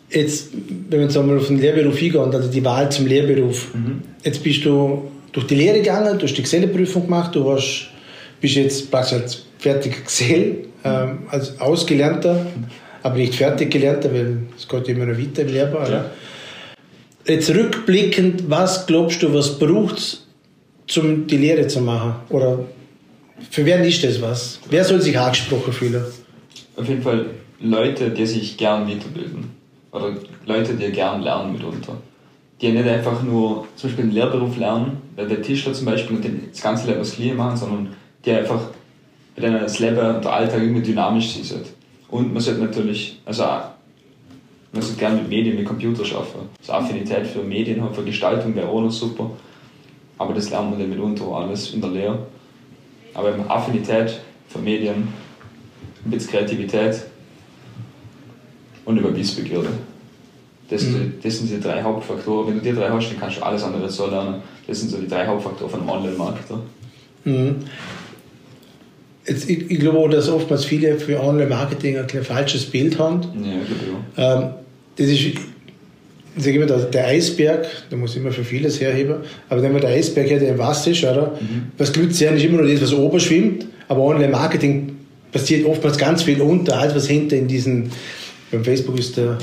[0.09, 3.73] Jetzt, wenn wir jetzt einmal auf den Lehrberuf eingehen, also die Wahl zum Lehrberuf.
[3.73, 4.01] Mhm.
[4.23, 7.89] Jetzt bist du durch die Lehre gegangen, du hast die Geselleprüfung gemacht, du hast,
[8.39, 12.45] bist jetzt praktisch als fertiger Gesell, ähm, als Ausgelernter,
[13.03, 15.89] aber nicht fertig gelernter, weil es geht immer noch weiter im Lehrbau.
[15.89, 16.05] Ja.
[17.27, 20.25] Jetzt rückblickend, was glaubst du, was braucht es,
[20.97, 22.15] um die Lehre zu machen?
[22.29, 22.59] Oder
[23.49, 24.59] für wen ist das was?
[24.69, 26.03] Wer soll sich angesprochen fühlen?
[26.77, 27.25] Auf jeden Fall
[27.59, 29.49] Leute, die sich gern weiterbilden.
[29.91, 30.13] Oder
[30.45, 31.97] Leute, die gern lernen mitunter.
[32.61, 36.25] Die nicht einfach nur zum Beispiel einen Lehrberuf lernen, weil der Tischler zum Beispiel und
[36.51, 37.89] das ganze Leben das Gleiche machen, sondern
[38.23, 38.61] die einfach
[39.35, 41.53] bei denen das Leben und der Alltag irgendwie dynamisch ist.
[42.09, 43.43] Und man sollte natürlich, also
[44.73, 46.49] Man sollte gerne mit Medien, mit Computer arbeiten.
[46.61, 49.31] So Affinität für Medien haben, für Gestaltung wäre auch noch super.
[50.17, 52.19] Aber das lernt man dann mitunter alles in der Lehre.
[53.13, 55.07] Aber eben Affinität für Medien,
[56.05, 57.01] ein bisschen Kreativität
[58.85, 59.69] und über Wissbegierde.
[60.69, 61.13] Das, sind Mhm.
[61.21, 62.47] die- das sind die drei Hauptfaktoren.
[62.49, 64.41] Wenn du die drei hast, dann kannst du alles andere so lernen.
[64.67, 66.59] Das sind so die drei Hauptfaktoren von einem Online-Marketer.
[67.23, 67.55] Mhm.
[69.27, 73.21] Ich, ich glaube auch, dass oftmals viele für Online-Marketing ein falsches Bild haben.
[73.43, 73.57] Ja,
[74.15, 74.49] glaube Ähm,
[74.95, 79.15] das ist, ich immer, der, Eisberg, da muss ich immer für vieles herheben,
[79.49, 81.37] aber wenn man der Eisberg her, der im Wasser ist, oder?
[81.77, 84.95] Was die Leute sehen, ist immer nur das, was oben schwimmt, aber Online-Marketing
[85.31, 87.91] passiert oftmals ganz viel unter, als was hinter in diesen,
[88.51, 89.37] beim Facebook ist der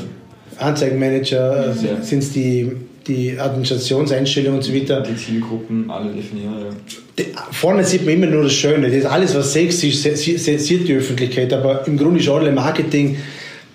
[0.59, 2.03] Anzeigenmanager, Ja.
[2.03, 2.73] sind es die,
[3.07, 5.01] die Administrationseinstellungen und so weiter.
[5.03, 6.55] Die Zielgruppen alle definieren.
[6.61, 6.71] Ja.
[7.19, 8.87] Die- Vorne sieht man immer nur das Schöne.
[8.89, 11.53] Das ist alles, was sexy ist, se- se- sieht die Öffentlichkeit.
[11.53, 13.17] Aber im Grunde ist Online-Marketing,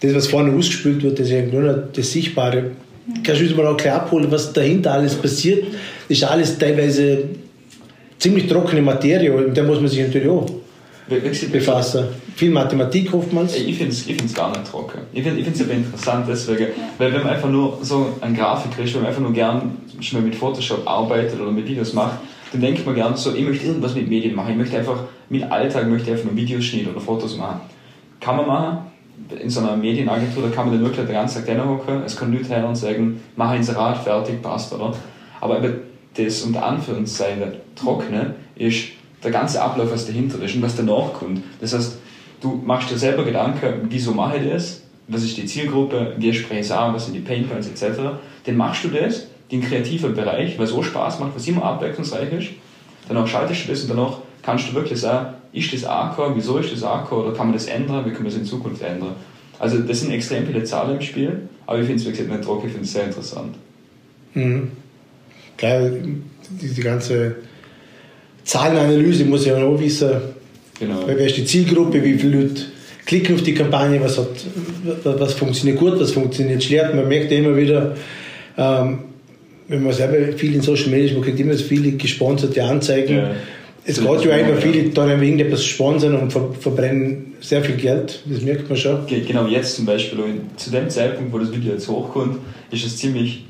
[0.01, 2.71] das, was vorne ausgespült wird, das ist eigentlich nur noch das Sichtbare.
[3.23, 5.63] Kannst du uns mal auch klar abholen, was dahinter alles passiert?
[6.07, 7.23] Das ist alles teilweise
[8.17, 9.31] ziemlich trockene Materie.
[9.33, 10.45] Und da muss man sich natürlich auch
[11.09, 12.07] befassen.
[12.35, 13.55] Viel Mathematik oftmals.
[13.55, 14.99] Ich finde es ich gar nicht trocken.
[15.13, 16.67] Ich finde es aber interessant deswegen,
[16.97, 20.19] weil wenn man einfach nur so ein Grafiker ist, wenn man einfach nur gern schon
[20.19, 22.19] mal mit Photoshop arbeitet oder mit Videos macht,
[22.51, 24.51] dann denkt man gern so, ich möchte irgendwas mit Medien machen.
[24.51, 27.61] Ich möchte einfach, mit Alltag möchte einfach nur Videos schneiden oder Fotos machen.
[28.19, 28.77] Kann man machen.
[29.41, 32.03] In so einer Medienagentur, da kann man dann wirklich den ganzen Tag hocken.
[32.05, 34.95] Es kann Leute her und sagen, mach ein Inserat, fertig, passt, oder?
[35.41, 35.61] Aber
[36.15, 38.89] das unter Anführungszeichen Trockene ist
[39.23, 41.41] der ganze Ablauf, was dahinter ist und was danach kommt.
[41.59, 41.97] Das heißt,
[42.41, 44.81] du machst dir selber Gedanken, wieso mache ich das?
[45.07, 46.13] Was ist die Zielgruppe?
[46.17, 46.93] Wie spreche ich an?
[46.93, 47.99] Was sind die Painpoints etc.
[48.45, 52.49] Dann machst du das, den kreativen Bereich, was auch Spaß macht, was immer abwechslungsreich ist.
[53.07, 56.35] Danach schaltest du das und danach kannst du wirklich sagen, ist das angekommen?
[56.35, 57.23] Wieso ist das angekommen?
[57.23, 58.05] Oder kann man das ändern?
[58.05, 59.15] Wie können wir es in Zukunft ändern?
[59.57, 62.67] Also das sind extrem viele Zahlen im Spiel, aber ich finde es gesagt nicht trocken,
[62.67, 63.55] ich finde es sehr interessant.
[64.33, 64.71] Mhm.
[65.57, 65.89] Klar,
[66.49, 67.35] diese ganze
[68.49, 70.11] Zahlenanalyse muss ja auch wissen,
[70.79, 71.03] Genau.
[71.05, 72.01] Wer ist die Zielgruppe?
[72.01, 72.61] Wie viele Leute
[73.05, 73.99] klicken auf die Kampagne?
[74.01, 74.29] Was, hat,
[75.03, 75.99] was funktioniert gut?
[75.99, 76.95] Was funktioniert schlecht?
[76.95, 77.95] Man merkt ja immer wieder,
[78.57, 78.99] ähm,
[79.67, 83.17] wenn man selber viel in Social Media ist, man kriegt immer so viele gesponserte Anzeigen.
[83.17, 83.31] Ja.
[83.85, 84.45] Es So, geht ja ja.
[84.45, 88.21] einfach viele dann einfach irgendetwas sponsern und ver verbrennen sehr viel Geld.
[88.25, 89.05] Das merkt man schon.
[89.05, 90.19] Ge- Genau jetzt zum Beispiel,
[90.55, 92.37] zu dem Zeitpunkt, wo das Video jetzt hochkommt,
[92.71, 93.43] ist es ziemlich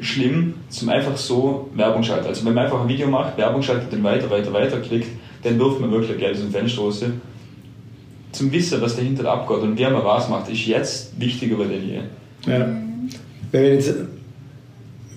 [0.00, 2.26] schlimm, zum einfach so Werbung schalten.
[2.26, 5.08] Also wenn man einfach ein Video macht, Werbung schaltet, dann weiter, weiter, weiter klickt,
[5.42, 7.04] dann wirft man wirklich Geld aus dem Fenster raus.
[8.32, 11.96] Zum Wissen, was dahinter abgeht und wer man was macht, ist jetzt wichtiger denn je.
[12.52, 12.58] Ja.
[13.52, 13.94] Weil wenn jetzt,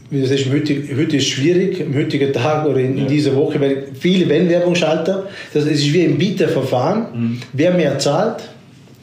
[0.09, 3.05] wie du sagst, heute, heute ist es schwierig, am heutigen Tag oder in, in Ja.
[3.05, 5.23] dieser Woche, weil viele wenn Werbung schalten.
[5.53, 7.05] Das es ist wie ein Bieterverfahren.
[7.13, 7.39] Mhm.
[7.53, 8.43] Wer mehr zahlt,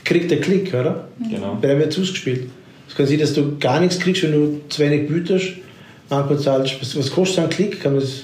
[0.04, 1.08] kriegt der Klick, oder?
[1.30, 1.58] Genau.
[1.60, 2.48] Bei dem wird ausgespielt.
[2.88, 5.52] Es kann sein, dass du gar nichts kriegst, wenn du zu wenig bietest.
[6.10, 7.80] Manchmal zahlst was, was kostet so ein Klick?
[7.80, 8.22] Kann das,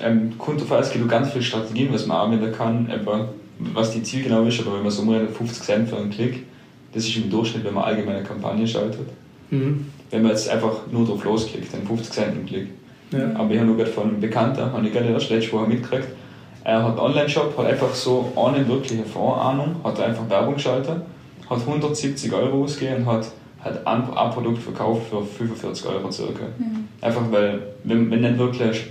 [0.00, 3.28] Ähm, kommt davon, es gibt ganz viele Strategien, was man anwenden kann, etwa,
[3.74, 6.46] was die Ziel genau ist, aber wenn man so umrechnet, 50 Cent für einen Klick,
[6.92, 9.08] das ist im Durchschnitt, wenn man allgemeine Kampagne schaltet.
[9.50, 9.86] mhm.
[10.10, 12.68] Wenn man jetzt einfach nur drauf losklickt, dann 50 Cent im Klick.
[13.12, 13.30] ja.
[13.34, 16.08] Aber ich habe nur gerade von einem Bekannten, habe ich gerade erst letzte Woche mitgekriegt,
[16.64, 20.96] er hat einen Online-Shop, hat einfach so ohne wirkliche Vorahnung, hat einfach Werbung geschaltet,
[21.48, 23.26] hat 170 Euro ausgegeben und hat,
[23.62, 26.46] hat ein, ein Produkt verkauft für 45 Euro circa.
[27.00, 28.84] Einfach weil, wenn, wenn nicht wirklich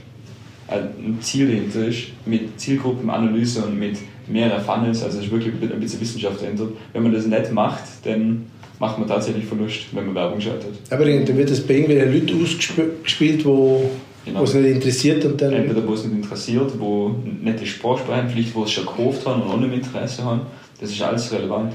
[0.68, 5.80] ein Ziel dahinter ist, mit Zielgruppenanalyse und mit mehreren Funnels, also es ist wirklich ein
[5.80, 6.68] bisschen Wissenschaft dahinter.
[6.94, 8.46] Wenn man das nicht macht, dann
[8.78, 10.76] macht man tatsächlich Verlust, wenn man Werbung schaltet.
[10.92, 13.90] Aber dann wird das bei irgendwelchen Leuten ausgespielt, wo
[14.26, 14.42] Genau.
[14.42, 15.54] wo es nicht interessiert und dann.
[15.54, 19.26] Entweder wo es nicht interessiert, wo nicht die Sprache sprechen, vielleicht wo es schon gekauft
[19.26, 20.42] haben und auch nicht Interesse haben.
[20.80, 21.74] Das ist alles relevant.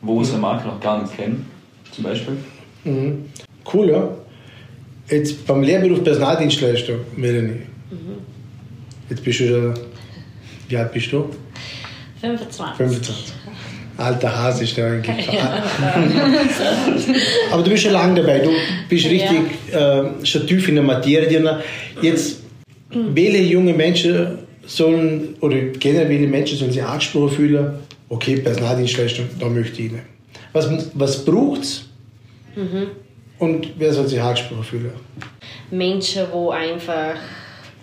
[0.00, 1.46] Wo unsere Marke noch gar nicht kennen,
[1.92, 2.36] zum Beispiel.
[2.84, 3.24] Mhm.
[3.72, 4.08] Cool, ja.
[5.10, 7.62] Jetzt beim Lehrberuf Personaldienstleister, Melanie.
[9.08, 9.74] Jetzt bist du schon.
[10.68, 11.30] Wie alt bist du?
[12.20, 12.76] 25.
[12.76, 13.32] 25.
[13.96, 15.28] Alter Hase ist der eigentlich.
[17.50, 18.38] Aber du bist schon lange dabei.
[18.40, 18.50] Du
[18.88, 19.10] bist Ja.
[19.10, 19.40] richtig
[19.72, 21.48] äh, schon tief in der Materie drin.
[22.02, 22.42] Jetzt,
[22.90, 27.70] welche junge Menschen sollen, oder generell welche Menschen sollen sich angesprochen fühlen,
[28.08, 30.02] okay, Personaldienstleistung, da möchte ich rein.
[30.52, 31.84] Was, was braucht es?
[33.38, 34.92] Und wer soll sich angesprochen fühlen?
[35.70, 37.14] Menschen, die einfach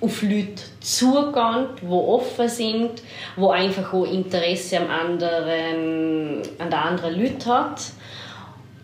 [0.02, 3.02] auf Leute zugehen, die offen sind,
[3.38, 7.82] die einfach auch Interesse am anderen, an den anderen Leuten hat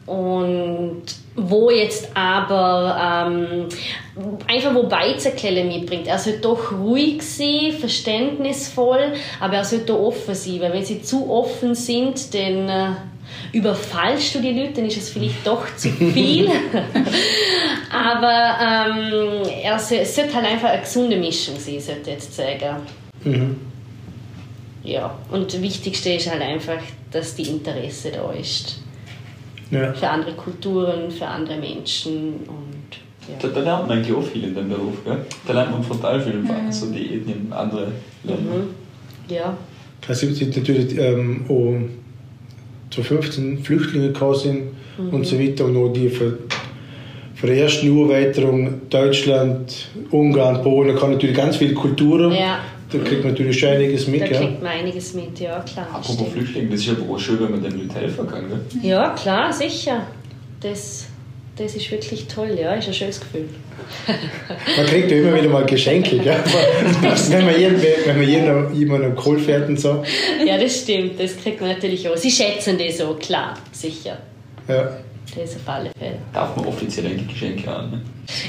[0.06, 1.04] Und
[1.36, 3.68] wo jetzt aber ähm,
[4.48, 6.08] einfach wo Beizenkelle mitbringt.
[6.08, 11.30] Er sollte doch ruhig sein, verständnisvoll, aber er sollte offen sein, weil wenn sie zu
[11.30, 12.90] offen sind, dann äh,
[13.52, 16.50] überfallst du die Leute, dann ist es vielleicht doch zu viel.
[17.92, 22.36] aber ähm, er soll, es sollte halt einfach eine gesunde Mischung sein, sollte ich jetzt
[22.36, 22.78] sagen.
[23.24, 23.58] Mhm.
[24.84, 26.80] Ja, und das Wichtigste ist halt einfach,
[27.12, 28.80] dass die Interesse da ist.
[29.70, 29.94] Ja.
[29.94, 32.72] Für andere Kulturen, für andere Menschen und
[33.28, 33.36] ja.
[33.40, 35.26] Da, da, lernt man eigentlich auch viel in dem Beruf, gell?
[35.46, 36.72] Da lernt man total viel, mhm.
[36.72, 37.92] so die Ethnien, andere
[38.24, 38.56] Länder.
[38.56, 38.70] Mhm.
[39.30, 39.56] Ja.
[40.08, 41.76] Also es sind natürlich ähm, auch
[42.92, 44.62] zu 15 Flüchtlinge gekommen sind
[44.98, 45.10] mhm.
[45.10, 46.34] und so weiter und auch die von,
[47.36, 52.60] von der ersten Urweiterung Deutschland, Ungarn, Polen, da kann natürlich ganz viele Kulturen ja.
[52.92, 54.22] Da kriegt man natürlich schon einiges mit.
[54.22, 54.40] Da ja.
[54.40, 55.88] kriegt man einiges mit, ja klar.
[55.94, 58.44] Apropos Flüchtlinge, das ist ja auch schön, wenn man den Leuten helfen kann.
[58.50, 58.90] Gell?
[58.90, 60.08] Ja, klar, sicher.
[60.60, 61.08] Das,
[61.62, 63.50] das ist wirklich toll, ja, ist ein schönes Gefühl.
[64.78, 66.44] man kriegt ja immer wieder mal Geschenke, gell?
[67.30, 67.56] wenn man,
[68.06, 70.04] wenn jemandem Kohl fährt und so.
[70.46, 72.18] Ja, das stimmt, das kriegt man natürlich auch.
[72.18, 74.18] Sie schätzen das so, klar, sicher.
[74.68, 74.98] Ja.
[75.36, 76.18] Das auf alle Fälle.
[76.34, 77.92] Darf man offiziell eigentlich Geschenke an?
[77.92, 78.02] Ne?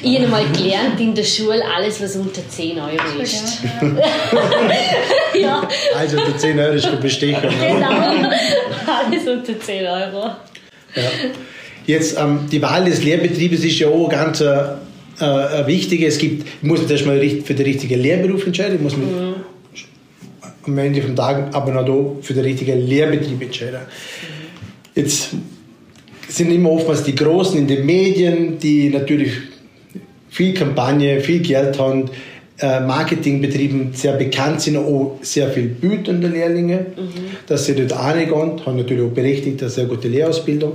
[0.03, 3.63] Ich habe mal gelernt in der Schule, alles was unter 10 Euro ist.
[5.41, 5.69] ja.
[5.97, 7.49] Also unter 10 Euro ist der Bestecher.
[7.49, 10.31] Genau, alles unter 10 Euro.
[10.97, 11.03] Ja.
[11.87, 16.03] Jetzt, ähm, die Wahl des Lehrbetriebes ist ja auch ganz äh, wichtig.
[16.03, 19.35] Es gibt, ich muss mich erstmal für den richtigen Lehrberuf entscheiden, ich muss mich mhm.
[20.67, 23.81] am Ende des Tages aber noch für den richtigen Lehrbetrieb entscheiden.
[24.95, 25.31] Jetzt
[26.29, 29.33] sind immer oftmals die Großen in den Medien, die natürlich
[30.31, 32.11] viel Kampagne, viel Geld haben,
[32.59, 37.37] äh, Marketingbetrieben sehr bekannt sind, auch sehr viel bieten der Lehrlinge, mhm.
[37.47, 40.73] dass sie dort reingehen, haben natürlich auch berechtigt eine sehr gute Lehrausbildung.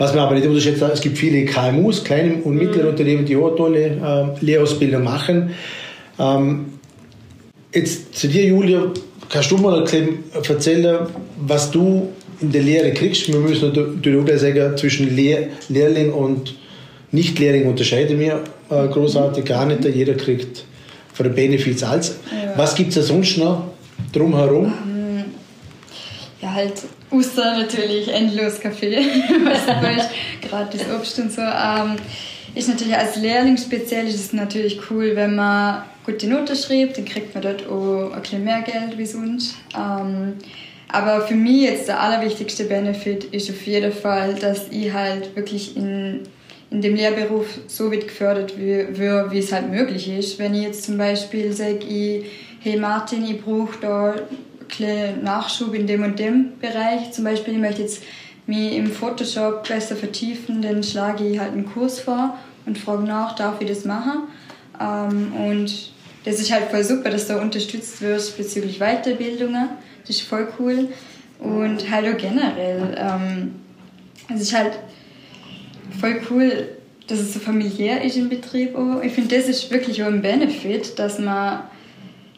[0.00, 2.88] Was man aber nicht unterschätzt, es gibt viele KMUs, kleine und mittlere mhm.
[2.88, 5.50] Unternehmen, die auch tolle äh, Lehrausbildung machen.
[6.18, 6.72] Ähm,
[7.74, 8.84] jetzt zu dir, Julia,
[9.28, 11.00] kannst du mal erzählen,
[11.38, 12.08] was du
[12.40, 13.28] in der Lehre kriegst.
[13.28, 16.54] Wir müssen natürlich auch sagen, zwischen Lehr Lehrling und
[17.12, 19.84] Nicht-Lehrling unterscheiden wir äh, großartig gar nicht.
[19.84, 20.64] Jeder kriegt
[21.12, 22.16] von den Benefits alles.
[22.30, 22.54] Ja.
[22.56, 23.66] Was gibt es da sonst noch
[24.14, 24.64] drumherum?
[24.64, 25.24] Ähm,
[26.40, 28.96] ja, halt außer natürlich endlos Kaffee,
[29.44, 30.10] was weißt,
[30.48, 31.42] gratis Obst und so.
[31.42, 31.96] Ähm,
[32.54, 37.04] ist natürlich als Lehrling speziell ist es natürlich cool, wenn man gute Noten schreibt, dann
[37.04, 39.54] kriegt man dort auch ein bisschen mehr Geld wie sonst.
[39.76, 40.34] Ähm,
[40.88, 45.76] aber für mich jetzt der allerwichtigste Benefit ist auf jeden Fall, dass ich halt wirklich
[45.76, 46.22] in,
[46.70, 48.98] in dem Lehrberuf so weit gefördert wird,
[49.30, 50.38] wie es halt möglich ist.
[50.40, 52.24] Wenn ich jetzt zum Beispiel sage, ich,
[52.60, 54.14] hey Martin, ich brauche da
[54.78, 57.12] einen Nachschub in dem und dem Bereich.
[57.12, 58.02] Zum Beispiel, ich möchte jetzt
[58.46, 63.34] mich im Photoshop besser vertiefen, dann schlage ich halt einen Kurs vor und frage nach,
[63.34, 64.24] darf ich das machen?
[64.80, 65.92] Ähm, und
[66.24, 69.70] das ist halt voll super, dass du unterstützt wirst bezüglich Weiterbildungen.
[70.02, 70.88] Das ist voll cool.
[71.38, 72.94] Und halt auch generell.
[72.98, 73.54] Ähm,
[74.34, 74.78] es ist halt
[75.98, 76.68] voll cool,
[77.06, 78.76] dass es so familiär ist im Betrieb.
[78.76, 79.02] Auch.
[79.02, 81.62] Ich finde, das ist wirklich auch ein Benefit, dass man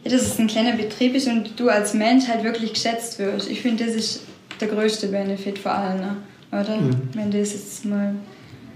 [0.04, 3.48] ja, dass es ein kleiner Betrieb ist und du als Mensch halt wirklich geschätzt wirst.
[3.50, 4.22] Ich finde, das ist
[4.60, 6.16] der größte Benefit vor allem, ne?
[6.50, 6.76] oder?
[6.76, 7.10] Mhm.
[7.14, 8.14] Wenn das jetzt mal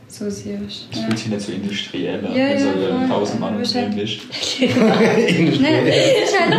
[0.08, 0.88] so siehst.
[0.92, 4.20] Das fühlt sich nicht so industriell an, ja, wenn so ja, tausend Mann Unternehmen bist.
[4.60, 4.70] Nein,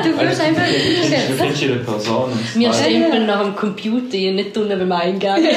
[0.03, 1.61] du wirst einfach unterschätzt.
[1.61, 2.31] jede Person.
[2.55, 5.41] Wir stempeln nach dem Computer und nicht unten beim Eingang.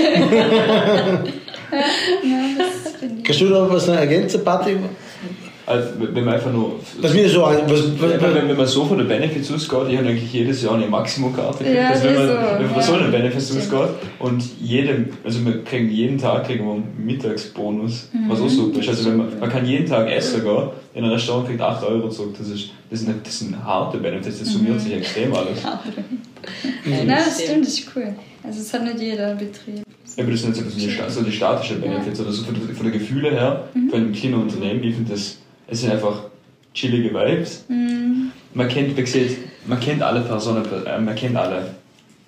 [3.24, 4.76] Kannst du noch was ergänzen, Patti?
[5.70, 6.80] Also, wenn man einfach nur.
[7.00, 7.42] Was mir so.
[7.42, 10.74] Was, was, wenn, wenn man so von den Benefits ausgeht, ich habe eigentlich jedes Jahr
[10.74, 11.76] eine Maximum-Karte gekriegt.
[11.76, 12.34] Ja, also wenn man, so.
[12.34, 16.72] wenn man so einen Benefits ausgeht und jedem, also wir kriegen jeden Tag kriegen wir
[16.72, 18.28] einen Mittagsbonus, mhm.
[18.28, 18.88] was auch super ist.
[18.88, 22.08] Also wenn man, man kann jeden Tag essen gehen, in einem Restaurant kriegt 8 Euro
[22.08, 22.34] zurück.
[22.36, 24.80] Das ist, das ist, eine, das sind harte Benefits, das summiert mhm.
[24.80, 25.62] sich extrem alles.
[26.84, 28.12] Nein, das stimmt, das ist cool.
[28.42, 29.84] Also es hat nicht jeder Betrieb.
[30.16, 32.90] Ja, aber das sind jetzt so die, so die statischen Benefits, oder so von, von
[32.90, 33.90] der Gefühle her, mhm.
[33.90, 35.38] von einem kleinen Unternehmen, ich finde das
[35.70, 36.24] es sind einfach
[36.74, 37.64] chillige Vibes.
[37.68, 38.32] Mhm.
[38.54, 41.74] Man kennt, wie gesagt, man kennt alle Personen, äh, man kennt alle.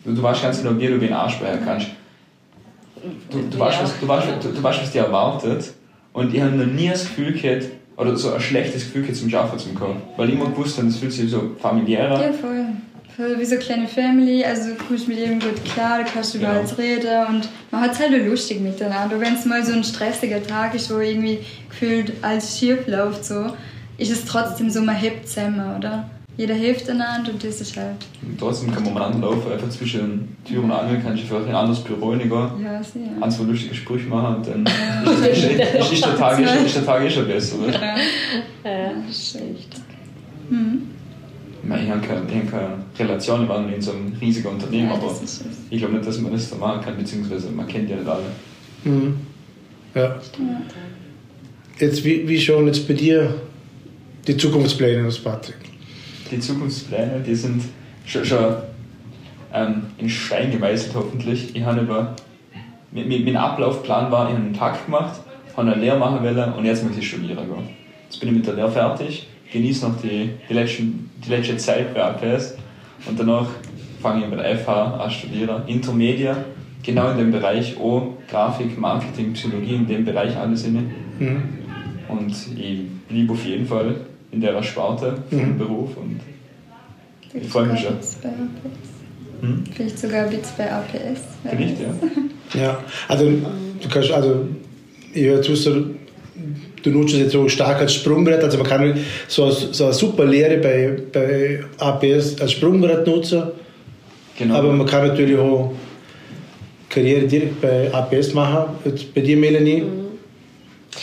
[0.05, 1.89] Du, du weißt ganz genau, wie du wen ansprechen kannst.
[3.31, 3.65] Du, du, ja.
[3.65, 5.73] weißt, was, du, weißt, du, du weißt, was dir erwartet.
[6.13, 9.35] Und ich habe noch nie das Gefühl gehabt, oder so ein schlechtes Gefühl gehabt zum
[9.35, 10.03] Arbeiten zu kommen.
[10.17, 12.21] Weil ich immer gewusst habe, das fühlt sich so familiärer.
[12.21, 12.67] Ja, voll.
[13.17, 13.39] Voll.
[13.39, 16.47] Wie so eine kleine Family, also du kommst mit jedem gut klar, du kannst über
[16.47, 16.59] genau.
[16.61, 19.19] alles reden und man hat es halt lustig miteinander.
[19.21, 23.47] Wenn es mal so ein stressiger Tag ist, wo irgendwie gefühlt alles schief läuft, so,
[23.99, 26.09] ist es trotzdem so, man hebt zusammen, oder?
[26.37, 27.97] jeder hilft einander und das ist halt.
[28.23, 31.51] Und trotzdem kann man umeinander laufen, einfach zwischen Tür und Angel, kann ich vielleicht in
[31.51, 33.03] ein anderes Büro reingehen, Ja, sehr.
[33.21, 36.77] ein, zwei lustige Sprüche machen und dann ist, ist, ist, ist, der Tag, ist, ist
[36.77, 37.57] der Tag eh schon besser.
[37.59, 37.73] Oder?
[37.73, 37.97] Ja,
[38.65, 38.91] Ja.
[39.07, 39.77] das ist echt.
[40.49, 40.89] Mhm.
[41.63, 43.93] Ich meine, ich habe keine, ich habe keine Relation, ich war noch nie in so
[43.93, 45.15] einem riesigen Unternehmen, Ja, aber
[45.71, 48.23] ich glaube nicht, dass man das da machen kann, beziehungsweise man kennt ja nicht alle.
[48.85, 49.17] Mhm.
[49.95, 50.17] Ja.
[51.79, 53.35] Jetzt, wie, wie schauen jetzt bei dir
[54.27, 55.57] die Zukunftspläne aus, Patrick?
[56.31, 57.63] Die Zukunftspläne, die sind
[58.07, 58.57] schon, schon
[59.53, 61.55] ähm, in Stein gemeißelt hoffentlich.
[61.55, 62.17] Ich habe über,
[62.91, 65.21] mit, mit, mein Ablaufplan war, ich habe einen Tag gemacht,
[65.57, 67.69] habe eine Lehre machen wollen und jetzt möchte ich studieren gehen.
[68.05, 71.93] Jetzt bin ich mit der Lehre fertig, genieße noch die, die, letzten, die letzte Zeit
[71.95, 72.55] bei APS
[73.09, 73.49] und danach
[74.01, 75.63] fange ich bei der FH an studieren.
[75.67, 76.37] Intermedia,
[76.83, 80.83] genau in dem Bereich auch Grafik, Marketing, Psychologie, in dem Bereich alles inne.
[81.19, 81.43] Mhm.
[82.09, 83.95] Und ich bleibe auf jeden Fall
[84.31, 85.59] in der Sparte vom Mhm.
[85.59, 86.21] Beruf und
[87.35, 87.95] Ich freu mich schon.
[87.97, 89.43] Bits bei APS.
[89.43, 89.65] hm?
[89.75, 91.21] Vielleicht sogar Bits bei APS.
[91.49, 91.87] vielleicht, ja.
[92.61, 94.47] Ja, also du kannst, also
[95.15, 95.55] ich höre zu,
[96.83, 100.25] du nutzt es jetzt so stark als Sprungbrett, also man kann so, so eine super
[100.25, 103.43] Lehre bei, bei APS als Sprungbrett nutzen,
[104.39, 104.55] Genau.
[104.57, 105.73] aber man kann natürlich auch
[106.89, 108.77] Karriere direkt bei APS machen.
[108.85, 109.85] Jetzt bei dir, Melanie,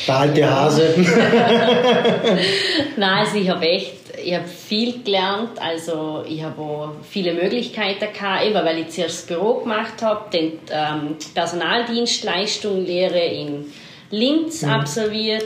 [0.08, 0.94] der alte Hase.
[2.98, 8.06] Nein, also ich habe echt, ich habe viel gelernt, also ich habe auch viele Möglichkeiten
[8.14, 13.66] gehabt, eben weil ich zuerst das Büro gemacht habe, dann ähm, Personaldienstleistung Lehre in
[14.12, 15.46] Linz absolviert,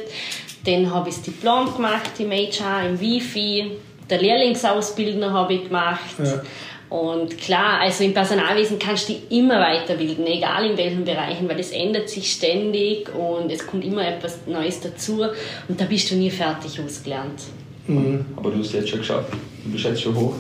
[0.66, 3.72] dann habe ich das Diplom gemacht im HR, im Wifi,
[4.10, 6.00] der Lehrlingsausbildner habe ich gemacht.
[6.24, 6.42] Ja.
[6.90, 11.60] Und klar, also im Personalwesen kannst du dich immer weiterbilden, egal in welchen Bereichen, weil
[11.60, 15.24] es ändert sich ständig und es kommt immer etwas Neues dazu
[15.68, 17.42] und da bist du nie fertig ausgelernt.
[17.88, 18.24] Mhm.
[18.36, 19.34] Aber du hast es jetzt schon geschafft.
[19.66, 20.36] Du bist jetzt schon hoch.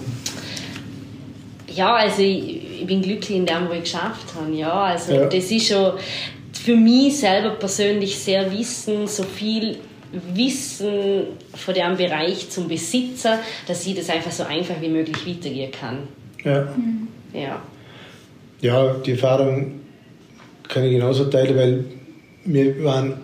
[1.73, 4.53] Ja, also ich, ich bin glücklich in dem, was ich geschafft habe.
[4.53, 5.25] Ja, also Ja.
[5.25, 5.93] das ist schon
[6.63, 9.77] für mich selber persönlich sehr Wissen, so viel
[10.33, 11.23] Wissen
[11.55, 16.07] von dem Bereich zum Besitzer, dass ich das einfach so einfach wie möglich weitergehen kann.
[16.43, 16.73] Ja.
[17.33, 17.61] Ja.
[18.61, 19.81] ja, die Erfahrung
[20.69, 21.85] kann ich genauso teilen, weil
[22.45, 23.15] wir waren,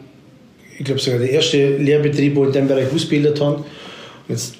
[0.78, 3.58] ich glaube sogar der erste Lehrbetrieb, wo in dem Bereich ausgebildet haben.
[3.58, 3.65] Und
[4.28, 4.56] jetzt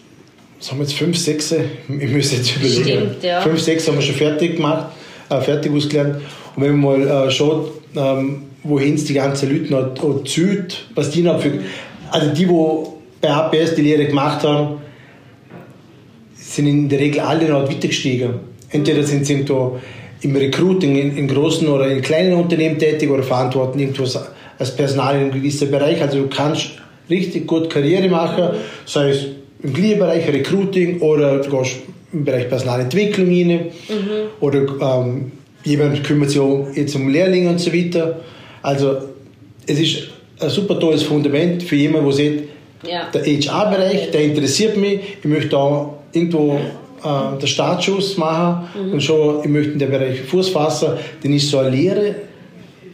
[0.60, 2.84] das haben wir jetzt fünf, sechs, ich müsste jetzt überlegen.
[2.84, 3.42] Stimmt, ja.
[3.42, 4.88] Fünf, sechs haben wir schon fertig gemacht,
[5.30, 6.22] äh, fertig ausgelernt.
[6.56, 10.86] Und wenn man mal äh, schaut, ähm, wohin es die ganzen Leute noch, noch zieht,
[10.96, 11.52] was die noch für.
[12.12, 12.84] Also die, die
[13.22, 14.80] bei APS die Lehre gemacht haben,
[16.36, 18.34] sind in der Regel alle noch weiter gestiegen.
[18.70, 19.46] Entweder sind sie
[20.22, 24.20] im Recruiting in, in großen oder in kleinen Unternehmen tätig oder verantworten irgendwas
[24.58, 26.02] als Personal in einem gewissen Bereich.
[26.02, 26.72] Also du kannst
[27.10, 28.50] richtig gut Karriere machen,
[28.86, 29.28] sei es
[29.64, 31.78] im gleichen Bereich Recruiting oder du gehst
[32.12, 33.60] im Bereich Personalentwicklung rein
[34.40, 35.32] oder ähm,
[35.64, 36.42] jemand kümmert sich
[36.76, 38.20] jetzt um Lehrlinge und so weiter.
[38.62, 38.98] Also
[39.68, 39.98] es ist
[40.40, 42.44] ein super tolles Fundament für jemanden, der sieht,
[42.88, 43.10] Ja.
[43.14, 45.00] der HR-Bereich, der interessiert mich.
[45.20, 46.58] Ich möchte da irgendwo
[47.04, 50.90] äh, den Startschuss machen und schon, ich möchte in den Bereich Fuß fassen.
[51.22, 52.16] Dann ist so eine Lehre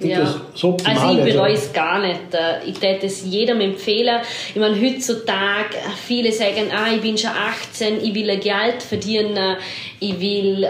[0.02, 0.28] Ja.
[0.54, 0.98] so optimal.
[0.98, 1.64] Also ich bereue also.
[1.68, 2.20] es gar nicht.
[2.34, 4.18] Äh, Ich würde es jedem empfehlen.
[4.54, 9.56] Ich meine, heutzutage, viele sagen, ah, ich bin schon 18, ich will ein Geld verdienen,
[10.00, 10.68] ich will, äh,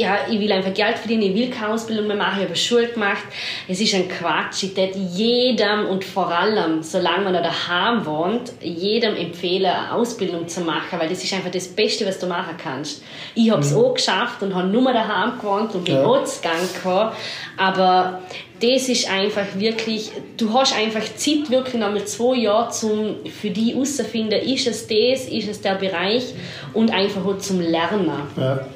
[0.00, 2.88] ja, ich will einfach Geld verdienen, ich will keine Ausbildung mehr machen, ich habe Schule
[2.88, 3.22] gemacht.
[3.68, 4.62] Es ist ein Quatsch.
[4.62, 10.48] Ich würde jedem und vor allem, solange man noch daheim wohnt, jedem empfehlen, eine Ausbildung
[10.48, 13.02] zu machen, weil das ist einfach das Beste, was du machen kannst.
[13.34, 16.06] Ich habe es auch geschafft und habe nur daheim gewohnt und bin Ja.
[16.06, 17.10] auch gekommen.
[17.58, 18.22] Aber
[18.60, 23.50] das ist einfach wirklich, du hast einfach Zeit, wirklich noch mit zwei Jahren zum für
[23.50, 26.24] dich herauszufinden, ist es das, ist es der Bereich
[26.72, 28.10] und einfach auch zum Lernen.
[28.36, 28.66] Ja.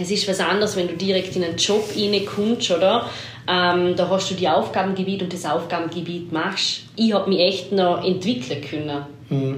[0.00, 3.08] Es ist was anderes, wenn du direkt in einen Job reinkommst, oder?
[3.48, 6.82] Ähm, da hast du die Aufgabengebiet und das Aufgabengebiet machst.
[6.96, 9.00] Ich habe mich echt noch entwickeln können.
[9.28, 9.56] Mhm.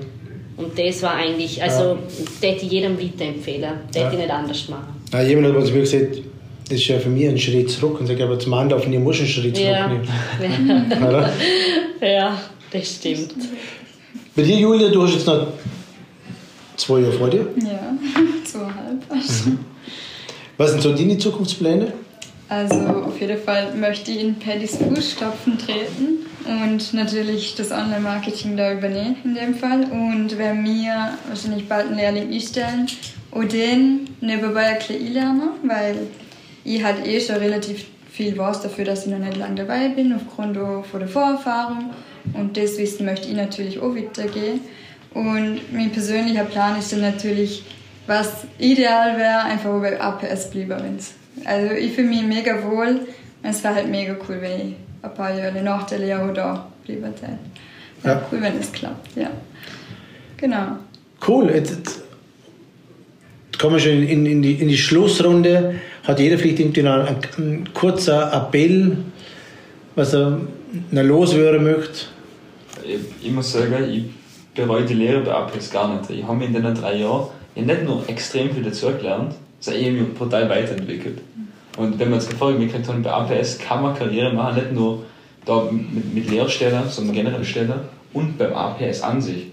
[0.56, 3.72] Und das war eigentlich, also das hätte ich jedem weiterempfehlen.
[3.92, 4.12] Das hätte Ja.
[4.12, 4.94] ich nicht anders machen.
[5.12, 6.18] Ja, jemand hat uns mir gesagt,
[6.68, 7.98] das ist ja für mich ein Schritt zurück.
[8.00, 9.88] Und ich sage, aber zum Anlaufen, ich muss einen Schritt Ja.
[10.38, 10.92] zurücknehmen.
[11.08, 11.32] Oder?
[12.00, 12.38] ja,
[12.70, 13.34] das stimmt.
[14.34, 15.48] Bei dir, Julia, du hast jetzt noch
[16.76, 17.46] zwei Jahre vor dir.
[17.62, 17.92] Ja,
[18.44, 19.02] zweieinhalb.
[20.58, 21.92] Was sind so deine Zukunftspläne?
[22.48, 28.72] Also auf jeden Fall möchte ich in Paddys Fußstapfen treten und natürlich das Online-Marketing da
[28.72, 29.85] übernehmen in dem Fall.
[29.90, 32.87] Und wenn mir wahrscheinlich bald einen Lehrling einstellen
[33.31, 35.96] und den nebenbei ein bisschen einlernen, weil
[36.64, 40.12] ich halt eh schon relativ viel weiß dafür, dass ich noch nicht lange dabei bin,
[40.12, 41.90] aufgrund von der Vorerfahrung.
[42.35, 44.60] Und das Wissen möchte ich natürlich auch weitergehen.
[45.14, 47.64] Und mein persönlicher Plan ist dann natürlich,
[48.07, 50.98] was ideal wäre, einfach bei APS bleiben.
[51.44, 53.00] Also ich fühle mich mega wohl.
[53.42, 57.03] Es wäre halt mega cool, wenn ich ein paar Jahre nach der Lehre da bleiben
[57.03, 57.38] würde.
[58.05, 58.23] Ja, ja.
[58.31, 59.31] cool, wenn es klappt, ja.
[60.37, 60.77] Genau.
[61.27, 61.50] Cool.
[61.50, 62.03] Jetzt, jetzt
[63.59, 65.77] kommen wir schon in, in, die, in die Schlussrunde.
[66.05, 68.96] Hat jeder vielleicht irgendwie noch ein, ein kurzer Appell,
[69.94, 70.40] was er
[70.90, 72.07] noch loswerden möchte?
[72.85, 74.05] Ich, ich muss sagen, ich
[74.55, 76.11] bereue die Lehre bei APS gar nicht.
[76.11, 80.48] Ich habe mich in den drei Jahren nicht nur extrem viel dazugelernt, sondern mich brutal
[80.48, 81.19] weiterentwickelt.
[81.77, 85.05] Und wenn man jetzt vorher mitgekriegt hat, bei APS kann man Karriere machen, nicht nur
[85.44, 87.73] da mit, mit Lehrstellen, sondern generell Stellen
[88.13, 89.46] und beim APS an sich.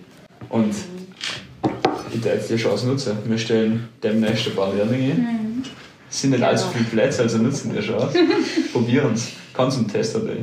[0.49, 0.73] Und
[2.13, 3.17] ich darf jetzt die Chance nutzen.
[3.25, 5.13] Wir stellen demnächst ein paar Lehrlinge.
[5.13, 5.63] Mhm.
[6.09, 8.17] Es sind nicht allzu viele Plätze, also nutzen die Chance.
[8.73, 9.31] Probieren es.
[9.53, 10.37] Kannst du einen Test dabei.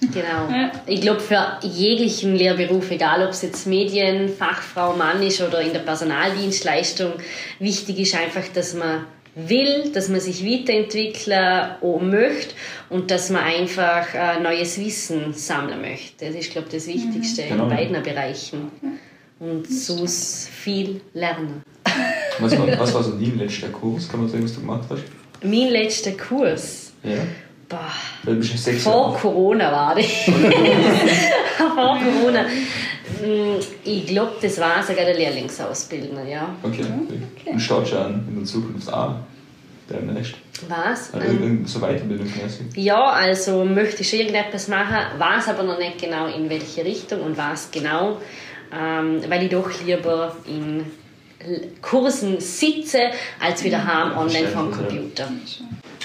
[0.00, 0.50] Genau.
[0.50, 0.72] Ja.
[0.86, 5.72] Ich glaube, für jeglichen Lehrberuf, egal ob es jetzt Medien, Fachfrau, Mann ist oder in
[5.72, 7.12] der Personaldienstleistung,
[7.58, 12.54] wichtig ist einfach, dass man will, dass man sich weiterentwickeln möchte
[12.90, 16.26] und dass man einfach äh, neues Wissen sammeln möchte.
[16.26, 17.48] Das ist, glaube ich, das Wichtigste mhm.
[17.48, 17.64] genau.
[17.64, 18.70] in beiden Bereichen.
[19.40, 21.62] Und so viel lernen.
[22.38, 24.08] Was war, was war so dein letzter Kurs?
[24.08, 25.02] Kann man sagen, was du gemacht hast?
[25.42, 26.92] Mein letzter Kurs?
[27.02, 27.18] Ja.
[28.24, 28.72] Boah.
[28.78, 30.06] Vor Corona war das.
[31.56, 32.42] Vor Corona.
[32.42, 36.54] Mm, ich glaube, das war sogar der Lehrlingsausbildner, ja.
[36.62, 36.84] Okay.
[36.84, 37.50] okay.
[37.50, 39.24] Und schaut schon in der Zukunft an.
[39.90, 40.34] Demnächst.
[40.68, 41.12] Was?
[41.12, 42.66] Also ähm, so weiterbildungsmäßig?
[42.76, 47.20] Ja, also möchte ich schon irgendetwas machen, weiß aber noch nicht genau in welche Richtung
[47.20, 48.18] und was genau,
[48.72, 50.86] ähm, weil ich doch lieber in
[51.82, 53.10] Kursen sitze,
[53.40, 53.86] als wieder mhm.
[53.86, 55.28] heim online vom Computer.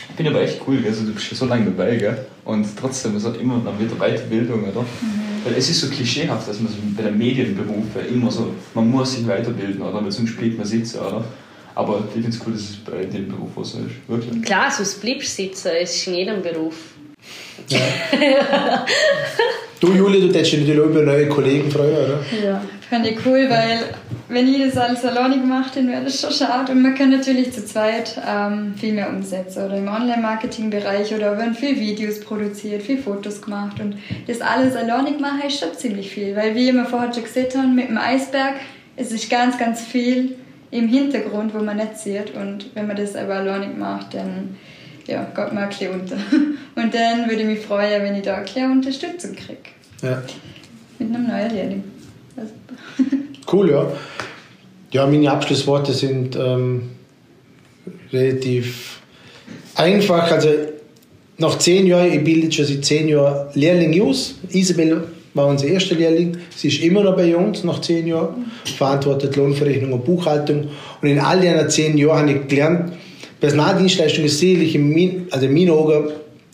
[0.09, 2.25] Ich finde aber echt cool, also du bist schon so lange dabei, gell?
[2.49, 4.81] und trotzdem, es hat immer noch wieder Weiterbildung, oder?
[4.81, 5.45] Mhm.
[5.45, 9.13] Weil es ist so klischeehaft, dass man so bei den Medienberufen immer so, man muss
[9.13, 10.03] sich weiterbilden, oder?
[10.03, 11.23] Weil sonst bleibt man sitzen, oder?
[11.75, 13.95] Aber ich finde es cool, dass es bei dem Beruf auch so ist.
[14.07, 14.41] Wirklich.
[14.41, 16.75] Klar, sonst bleibst du sitzen, es ist in jedem Beruf.
[17.67, 17.79] Ja.
[19.79, 22.19] du, Julia, du hättest dich natürlich über neue Kollegen freuen, oder?
[22.43, 23.83] Ja, Fände ich cool, weil
[24.29, 26.71] wenn ich das alles alleine gemacht hätte, wäre das schon schade.
[26.71, 29.63] Und man kann natürlich zu zweit ähm, viel mehr umsetzen.
[29.63, 33.79] Oder im Online-Marketing-Bereich oder werden viel Videos produziert, viel Fotos gemacht.
[33.79, 36.35] Und das alles alleine machen ist schon ziemlich viel.
[36.35, 38.55] Weil wie wir vorher schon gesehen haben, mit dem Eisberg,
[38.95, 40.35] es ist ganz, ganz viel
[40.71, 42.33] im Hintergrund, wo man nicht sieht.
[42.33, 44.57] Und wenn man das aber alleine macht, dann
[45.05, 46.15] ja, geht man ein bisschen unter.
[46.75, 49.69] Und dann würde ich mich freuen, wenn ich da eine kleine Unterstützung kriege.
[50.01, 50.23] Ja.
[50.97, 51.83] Mit einem neuen Lehrling.
[53.51, 53.91] Cool, ja.
[54.91, 56.83] Ja, meine Abschlussworte sind ähm,
[58.13, 59.01] relativ
[59.75, 60.31] einfach.
[60.31, 60.49] Also
[61.39, 64.35] nach zehn Jahren, ich bilde schon seit zehn Jahren Lehrling aus.
[64.49, 66.37] Isabel war unser erster Lehrling.
[66.55, 70.69] Sie ist immer noch bei uns nach zehn Jahren, verantwortet Lohnverrechnung und Buchhaltung.
[71.01, 72.93] Und in all diesen zehn Jahren habe ich gelernt,
[73.39, 76.09] Personaldienstleistung ist sicherlich in mein, also in meinen Augen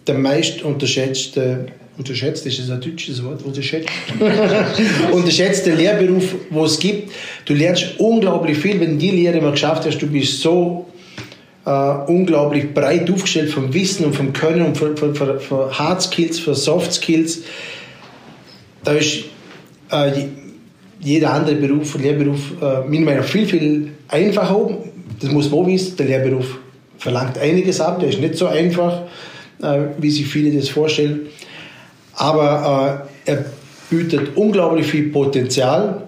[0.06, 1.66] der meist unterschätzte
[1.98, 3.89] unterschätzt, ist das ein deutsches Wort, unterschätzt,
[5.12, 7.12] unterschätzte Lehrberuf, wo es gibt.
[7.46, 10.88] Du lernst unglaublich viel, wenn du die Lehre mal geschafft hast, du bist so
[11.66, 16.02] äh, unglaublich breit aufgestellt vom Wissen und vom Können und von, von, von, von Hard
[16.02, 17.43] Skills, von Soft Skills.
[18.84, 19.26] Da ist
[19.91, 20.12] äh,
[21.00, 24.78] jeder andere Beruf, Lehrberuf, äh, meiner Meinung nach viel, viel einfacher.
[25.20, 26.60] Das muss man wissen, der Lehrberuf
[26.98, 29.04] verlangt einiges ab, der ist nicht so einfach,
[29.62, 31.28] äh, wie sich viele das vorstellen
[32.16, 33.45] aber äh, er
[33.89, 36.03] bietet unglaublich viel Potenzial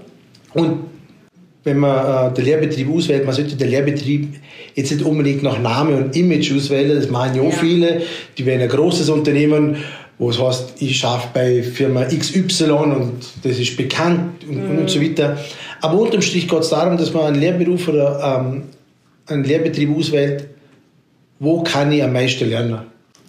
[0.54, 0.88] und
[1.64, 4.36] wenn man äh, den Lehrbetrieb auswählt, man sollte den Lehrbetrieb
[4.74, 8.02] jetzt nicht unbedingt nach Name und Image auswählen, das machen ja auch viele,
[8.38, 9.78] die werden ein großes Unternehmen,
[10.18, 14.80] wo es heißt, ich schaffe bei Firma XY und das ist bekannt und, mhm.
[14.80, 15.38] und so weiter.
[15.82, 18.64] Aber unterm Strich geht es darum, dass man einen Lehrberuf oder ähm,
[19.28, 20.48] einen Lehrbetrieb auswählt,
[21.40, 22.80] wo kann ich am meisten lernen.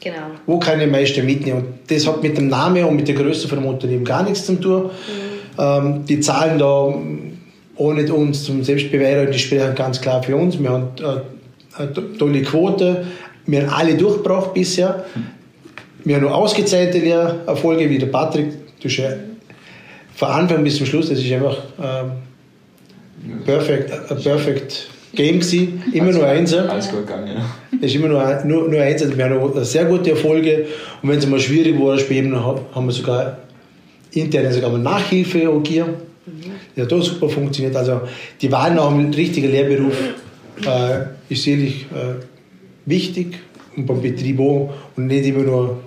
[0.00, 0.16] Genau.
[0.46, 1.58] Wo kann ich am meisten mitnehmen?
[1.58, 4.46] Und das hat mit dem Namen und mit der Größe von dem Unternehmen gar nichts
[4.46, 4.84] zu tun.
[4.84, 4.90] Mhm.
[5.58, 6.94] Ähm, die Zahlen da
[7.76, 10.58] ohne uns zum Selbstbeweihräuchern, die sprechen ganz klar für uns.
[10.58, 13.06] Wir haben äh, eine tolle Quote.
[13.46, 15.04] Wir haben alle durchgebracht bisher.
[16.04, 18.52] Wir haben nur ausgezeichnete Erfolge, wie der Patrick.
[18.80, 19.10] Du ja
[20.14, 22.12] von Anfang bis zum Schluss, das ist einfach ähm,
[23.44, 25.82] perfect, a perfect Game gewesen.
[25.92, 26.52] Immer nur eins.
[26.54, 27.44] Alles gut gegangen, ja.
[27.80, 29.16] Es ist immer nur, nur, nur eins.
[29.16, 30.66] Wir haben sehr gute Erfolge.
[31.02, 33.38] Und wenn es mal schwierig war, später haben wir sogar
[34.12, 35.94] intern sogar mal Nachhilfe gegeben.
[36.26, 36.50] Mhm.
[36.76, 37.76] Das hat auch super funktioniert.
[37.76, 38.02] Also
[38.40, 39.96] die Wahl nach einem richtigen Lehrberuf
[40.66, 42.24] äh, ist sicherlich äh,
[42.86, 43.38] wichtig
[43.76, 44.74] und beim Betrieb auch.
[44.96, 45.78] Und nicht immer nur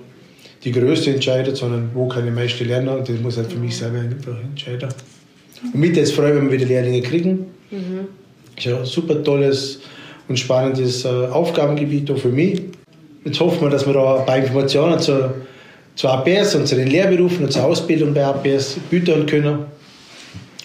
[0.63, 2.89] die Größte entscheidet, sondern wo kann ich meiste lernen.
[2.89, 4.89] Und das muss halt für mich selber entscheiden.
[5.63, 7.45] Und mit jetzt freue ich mich, wenn wir wieder Lehrlinge kriegen.
[7.69, 8.20] Mhm.
[8.65, 9.79] Ist ein super tolles
[10.27, 12.61] und spannendes äh, Aufgabengebiet auch für mich.
[13.23, 15.31] Jetzt hoffen wir, dass wir da ein paar Informationen zu,
[15.95, 19.59] zu APS und zu den Lehrberufen und zur Ausbildung bei APS bieten können.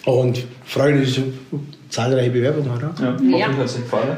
[0.04, 1.58] Und freuen uns auf
[1.90, 2.70] zahlreiche Bewerbungen.
[2.70, 2.94] Oder?
[3.00, 3.48] Ja, hoffentlich Ja.
[3.48, 4.16] hat es euch gefallen.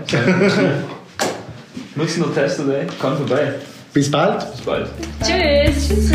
[1.97, 3.55] Nutzen Tester Day, kann vorbei.
[3.93, 4.47] Bis bald.
[4.53, 4.87] Bis bald.
[5.23, 6.13] Tschüss.